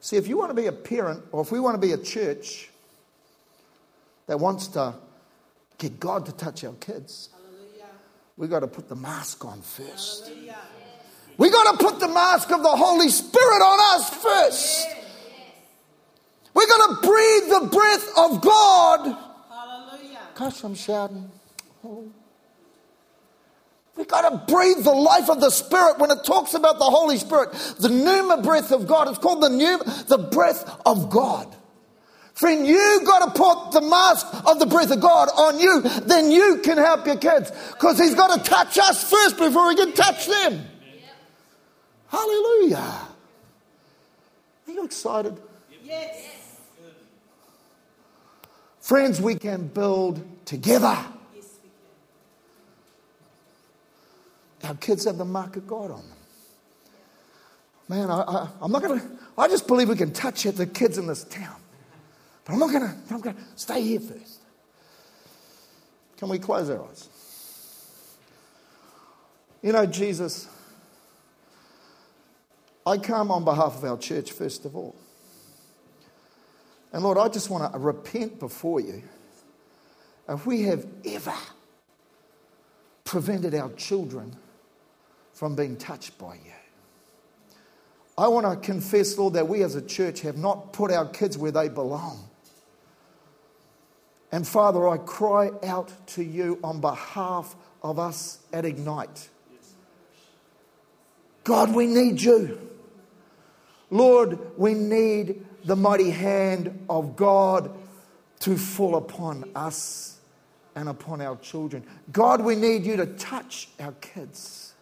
See, 0.00 0.16
if 0.16 0.26
you 0.26 0.38
want 0.38 0.48
to 0.48 0.54
be 0.54 0.64
a 0.64 0.72
parent, 0.72 1.22
or 1.32 1.42
if 1.42 1.52
we 1.52 1.60
want 1.60 1.74
to 1.74 1.86
be 1.86 1.92
a 1.92 1.98
church 1.98 2.70
that 4.26 4.40
wants 4.40 4.68
to 4.68 4.94
get 5.76 6.00
God 6.00 6.24
to 6.24 6.32
touch 6.32 6.64
our 6.64 6.72
kids, 6.72 7.28
we've 8.38 8.48
got 8.48 8.60
to 8.60 8.68
put 8.68 8.88
the 8.88 8.96
mask 8.96 9.44
on 9.44 9.60
first. 9.60 10.32
We've 11.36 11.52
got 11.52 11.78
to 11.78 11.84
put 11.84 12.00
the 12.00 12.08
mask 12.08 12.50
of 12.52 12.62
the 12.62 12.74
Holy 12.74 13.10
Spirit 13.10 13.60
on 13.60 14.00
us 14.00 14.08
first. 14.08 14.86
We've 16.54 16.68
got 16.70 16.86
to 16.86 17.06
breathe 17.06 17.48
the 17.50 17.68
breath 17.70 18.08
of 18.16 18.40
God. 18.40 19.14
Gosh, 20.36 20.64
I'm 20.64 20.74
shouting. 20.74 21.30
We've 23.96 24.08
got 24.08 24.28
to 24.28 24.52
breathe 24.52 24.82
the 24.82 24.92
life 24.92 25.30
of 25.30 25.40
the 25.40 25.50
Spirit. 25.50 25.98
When 25.98 26.10
it 26.10 26.24
talks 26.24 26.54
about 26.54 26.78
the 26.78 26.84
Holy 26.84 27.16
Spirit, 27.16 27.52
the 27.78 27.88
pneuma 27.88 28.42
breath 28.42 28.72
of 28.72 28.86
God, 28.86 29.08
it's 29.08 29.18
called 29.18 29.42
the 29.42 29.50
pneuma, 29.50 29.84
the 30.08 30.18
breath 30.18 30.80
of 30.84 31.10
God. 31.10 31.54
Friend, 32.34 32.66
you 32.66 33.02
got 33.06 33.32
to 33.32 33.40
put 33.40 33.80
the 33.80 33.86
mask 33.88 34.26
of 34.44 34.58
the 34.58 34.66
breath 34.66 34.90
of 34.90 35.00
God 35.00 35.28
on 35.28 35.60
you, 35.60 35.82
then 36.00 36.32
you 36.32 36.60
can 36.64 36.78
help 36.78 37.06
your 37.06 37.16
kids. 37.16 37.52
Because 37.70 37.98
He's 37.98 38.16
got 38.16 38.36
to 38.36 38.50
touch 38.50 38.76
us 38.76 39.08
first 39.08 39.38
before 39.38 39.70
He 39.70 39.76
can 39.76 39.92
touch 39.92 40.26
them. 40.26 40.54
Yep. 40.54 40.66
Hallelujah. 42.08 42.98
Are 44.66 44.72
you 44.72 44.84
excited? 44.84 45.40
Yes. 45.84 46.26
Friends, 48.80 49.20
we 49.20 49.36
can 49.36 49.68
build 49.68 50.20
together. 50.44 50.98
Our 54.64 54.74
kids 54.74 55.04
have 55.04 55.18
the 55.18 55.24
mark 55.24 55.56
of 55.56 55.66
God 55.66 55.90
on 55.90 56.08
them. 56.08 56.18
Man, 57.88 58.10
I, 58.10 58.48
am 58.62 58.72
not 58.72 58.82
going 58.82 58.98
to, 58.98 59.06
I 59.36 59.46
just 59.46 59.66
believe 59.66 59.90
we 59.90 59.96
can 59.96 60.12
touch 60.12 60.46
it, 60.46 60.56
the 60.56 60.66
kids 60.66 60.96
in 60.96 61.06
this 61.06 61.24
town. 61.24 61.56
But 62.44 62.54
I'm 62.54 62.58
not 62.58 62.70
going 62.70 62.82
to, 62.82 63.14
I'm 63.14 63.20
going 63.20 63.36
to 63.36 63.42
stay 63.56 63.82
here 63.82 64.00
first. 64.00 64.40
Can 66.16 66.28
we 66.28 66.38
close 66.38 66.70
our 66.70 66.82
eyes? 66.82 67.08
You 69.62 69.72
know, 69.72 69.84
Jesus, 69.84 70.48
I 72.86 72.98
come 72.98 73.30
on 73.30 73.44
behalf 73.44 73.76
of 73.76 73.84
our 73.84 73.98
church 73.98 74.32
first 74.32 74.64
of 74.64 74.76
all. 74.76 74.94
And 76.92 77.02
Lord, 77.02 77.18
I 77.18 77.28
just 77.28 77.50
want 77.50 77.70
to 77.72 77.78
repent 77.78 78.38
before 78.38 78.80
you 78.80 79.02
if 80.28 80.46
we 80.46 80.62
have 80.62 80.86
ever 81.04 81.34
prevented 83.04 83.54
our 83.54 83.70
children 83.72 84.36
from 85.34 85.54
being 85.54 85.76
touched 85.76 86.16
by 86.16 86.34
you. 86.34 86.52
I 88.16 88.28
want 88.28 88.46
to 88.46 88.56
confess, 88.56 89.18
Lord, 89.18 89.34
that 89.34 89.48
we 89.48 89.62
as 89.62 89.74
a 89.74 89.82
church 89.82 90.20
have 90.20 90.36
not 90.36 90.72
put 90.72 90.92
our 90.92 91.06
kids 91.06 91.36
where 91.36 91.50
they 91.50 91.68
belong. 91.68 92.28
And 94.30 94.46
Father, 94.46 94.88
I 94.88 94.98
cry 94.98 95.50
out 95.64 95.92
to 96.08 96.24
you 96.24 96.58
on 96.62 96.80
behalf 96.80 97.54
of 97.82 97.98
us 97.98 98.38
at 98.52 98.64
Ignite. 98.64 99.28
God, 101.42 101.74
we 101.74 101.86
need 101.86 102.20
you. 102.20 102.58
Lord, 103.90 104.38
we 104.56 104.74
need 104.74 105.44
the 105.64 105.76
mighty 105.76 106.10
hand 106.10 106.86
of 106.88 107.16
God 107.16 107.70
to 108.40 108.56
fall 108.56 108.96
upon 108.96 109.50
us 109.54 110.18
and 110.74 110.88
upon 110.88 111.20
our 111.20 111.36
children. 111.36 111.84
God, 112.12 112.42
we 112.42 112.56
need 112.56 112.84
you 112.84 112.96
to 112.96 113.06
touch 113.06 113.68
our 113.78 113.92
kids. 114.00 114.73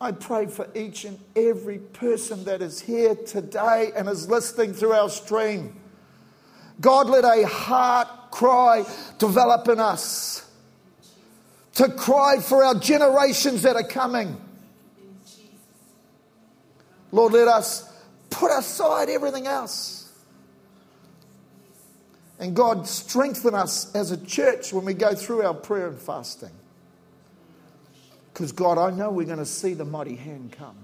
I 0.00 0.12
pray 0.12 0.46
for 0.46 0.66
each 0.74 1.04
and 1.04 1.18
every 1.36 1.78
person 1.78 2.44
that 2.44 2.62
is 2.62 2.80
here 2.80 3.14
today 3.14 3.92
and 3.94 4.08
is 4.08 4.28
listening 4.28 4.72
through 4.72 4.92
our 4.92 5.10
stream. 5.10 5.78
God, 6.80 7.10
let 7.10 7.24
a 7.24 7.46
heart 7.46 8.08
cry 8.30 8.86
develop 9.18 9.68
in 9.68 9.78
us 9.78 10.50
to 11.74 11.90
cry 11.90 12.38
for 12.40 12.64
our 12.64 12.74
generations 12.74 13.62
that 13.62 13.76
are 13.76 13.86
coming. 13.86 14.40
Lord, 17.12 17.32
let 17.34 17.48
us 17.48 17.92
put 18.30 18.50
aside 18.50 19.10
everything 19.10 19.46
else. 19.46 20.10
And 22.38 22.56
God, 22.56 22.86
strengthen 22.86 23.54
us 23.54 23.94
as 23.94 24.12
a 24.12 24.16
church 24.16 24.72
when 24.72 24.86
we 24.86 24.94
go 24.94 25.14
through 25.14 25.42
our 25.42 25.52
prayer 25.52 25.88
and 25.88 25.98
fasting. 25.98 26.52
Because, 28.40 28.52
God, 28.52 28.78
I 28.78 28.88
know 28.90 29.10
we're 29.10 29.26
going 29.26 29.36
to 29.36 29.44
see 29.44 29.74
the 29.74 29.84
mighty 29.84 30.16
hand 30.16 30.52
come. 30.56 30.74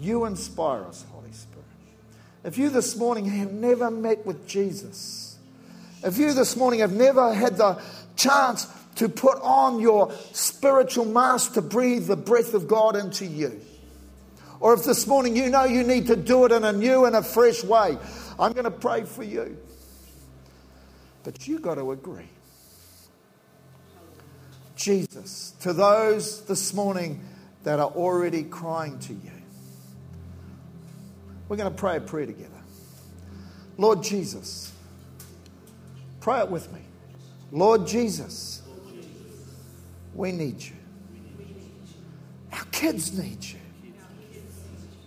You 0.00 0.24
inspire 0.24 0.82
us, 0.82 1.04
Holy 1.12 1.30
Spirit. 1.30 1.64
If 2.42 2.58
you 2.58 2.70
this 2.70 2.96
morning 2.96 3.24
have 3.26 3.52
never 3.52 3.88
met 3.88 4.26
with 4.26 4.48
Jesus, 4.48 5.38
if 6.02 6.18
you 6.18 6.32
this 6.32 6.56
morning 6.56 6.80
have 6.80 6.92
never 6.92 7.32
had 7.32 7.56
the 7.56 7.80
chance 8.16 8.66
to 8.96 9.08
put 9.08 9.40
on 9.42 9.78
your 9.78 10.10
spiritual 10.32 11.04
mask 11.04 11.52
to 11.52 11.62
breathe 11.62 12.08
the 12.08 12.16
breath 12.16 12.52
of 12.52 12.66
God 12.66 12.96
into 12.96 13.26
you, 13.26 13.60
or 14.58 14.74
if 14.74 14.82
this 14.82 15.06
morning 15.06 15.36
you 15.36 15.50
know 15.50 15.62
you 15.62 15.84
need 15.84 16.08
to 16.08 16.16
do 16.16 16.46
it 16.46 16.50
in 16.50 16.64
a 16.64 16.72
new 16.72 17.04
and 17.04 17.14
a 17.14 17.22
fresh 17.22 17.62
way, 17.62 17.96
I'm 18.40 18.54
going 18.54 18.64
to 18.64 18.72
pray 18.72 19.04
for 19.04 19.22
you. 19.22 19.56
But 21.22 21.46
you've 21.46 21.62
got 21.62 21.76
to 21.76 21.92
agree. 21.92 22.28
Jesus 24.76 25.54
to 25.60 25.72
those 25.72 26.42
this 26.42 26.72
morning 26.72 27.20
that 27.64 27.80
are 27.80 27.90
already 27.90 28.44
crying 28.44 28.98
to 29.00 29.12
you. 29.12 29.32
We're 31.48 31.56
going 31.56 31.70
to 31.70 31.76
pray 31.76 31.96
a 31.96 32.00
prayer 32.00 32.26
together. 32.26 32.50
Lord 33.78 34.02
Jesus, 34.02 34.72
pray 36.20 36.40
it 36.40 36.50
with 36.50 36.72
me. 36.72 36.80
Lord 37.52 37.86
Jesus, 37.86 38.62
we 40.14 40.32
need 40.32 40.62
you. 40.62 40.76
Our 42.52 42.64
kids 42.72 43.16
need 43.16 43.44
you. 43.44 43.58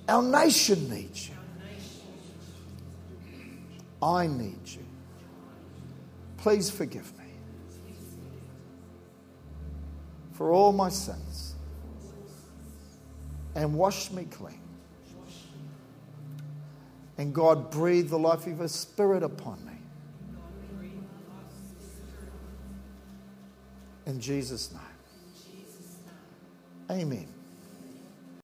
Our 0.08 0.24
nation 0.24 0.90
needs 0.90 1.30
you. 1.30 1.36
I 4.02 4.28
need 4.28 4.60
you. 4.66 4.86
Please 6.38 6.70
forgive 6.72 7.16
me. 7.18 7.19
For 10.40 10.52
all 10.54 10.72
my 10.72 10.88
sins 10.88 11.54
and 13.56 13.74
wash 13.74 14.10
me 14.10 14.24
clean. 14.32 14.62
And 17.18 17.36
God 17.36 17.70
breathed 17.70 18.10
the 18.10 18.18
life 18.18 18.48
of 18.48 18.60
His 18.60 18.72
Spirit 18.72 19.22
upon 19.22 19.60
me. 19.66 19.74
In 24.06 24.22
Jesus' 24.22 24.72
name. 24.72 24.82
Amen. 26.90 27.28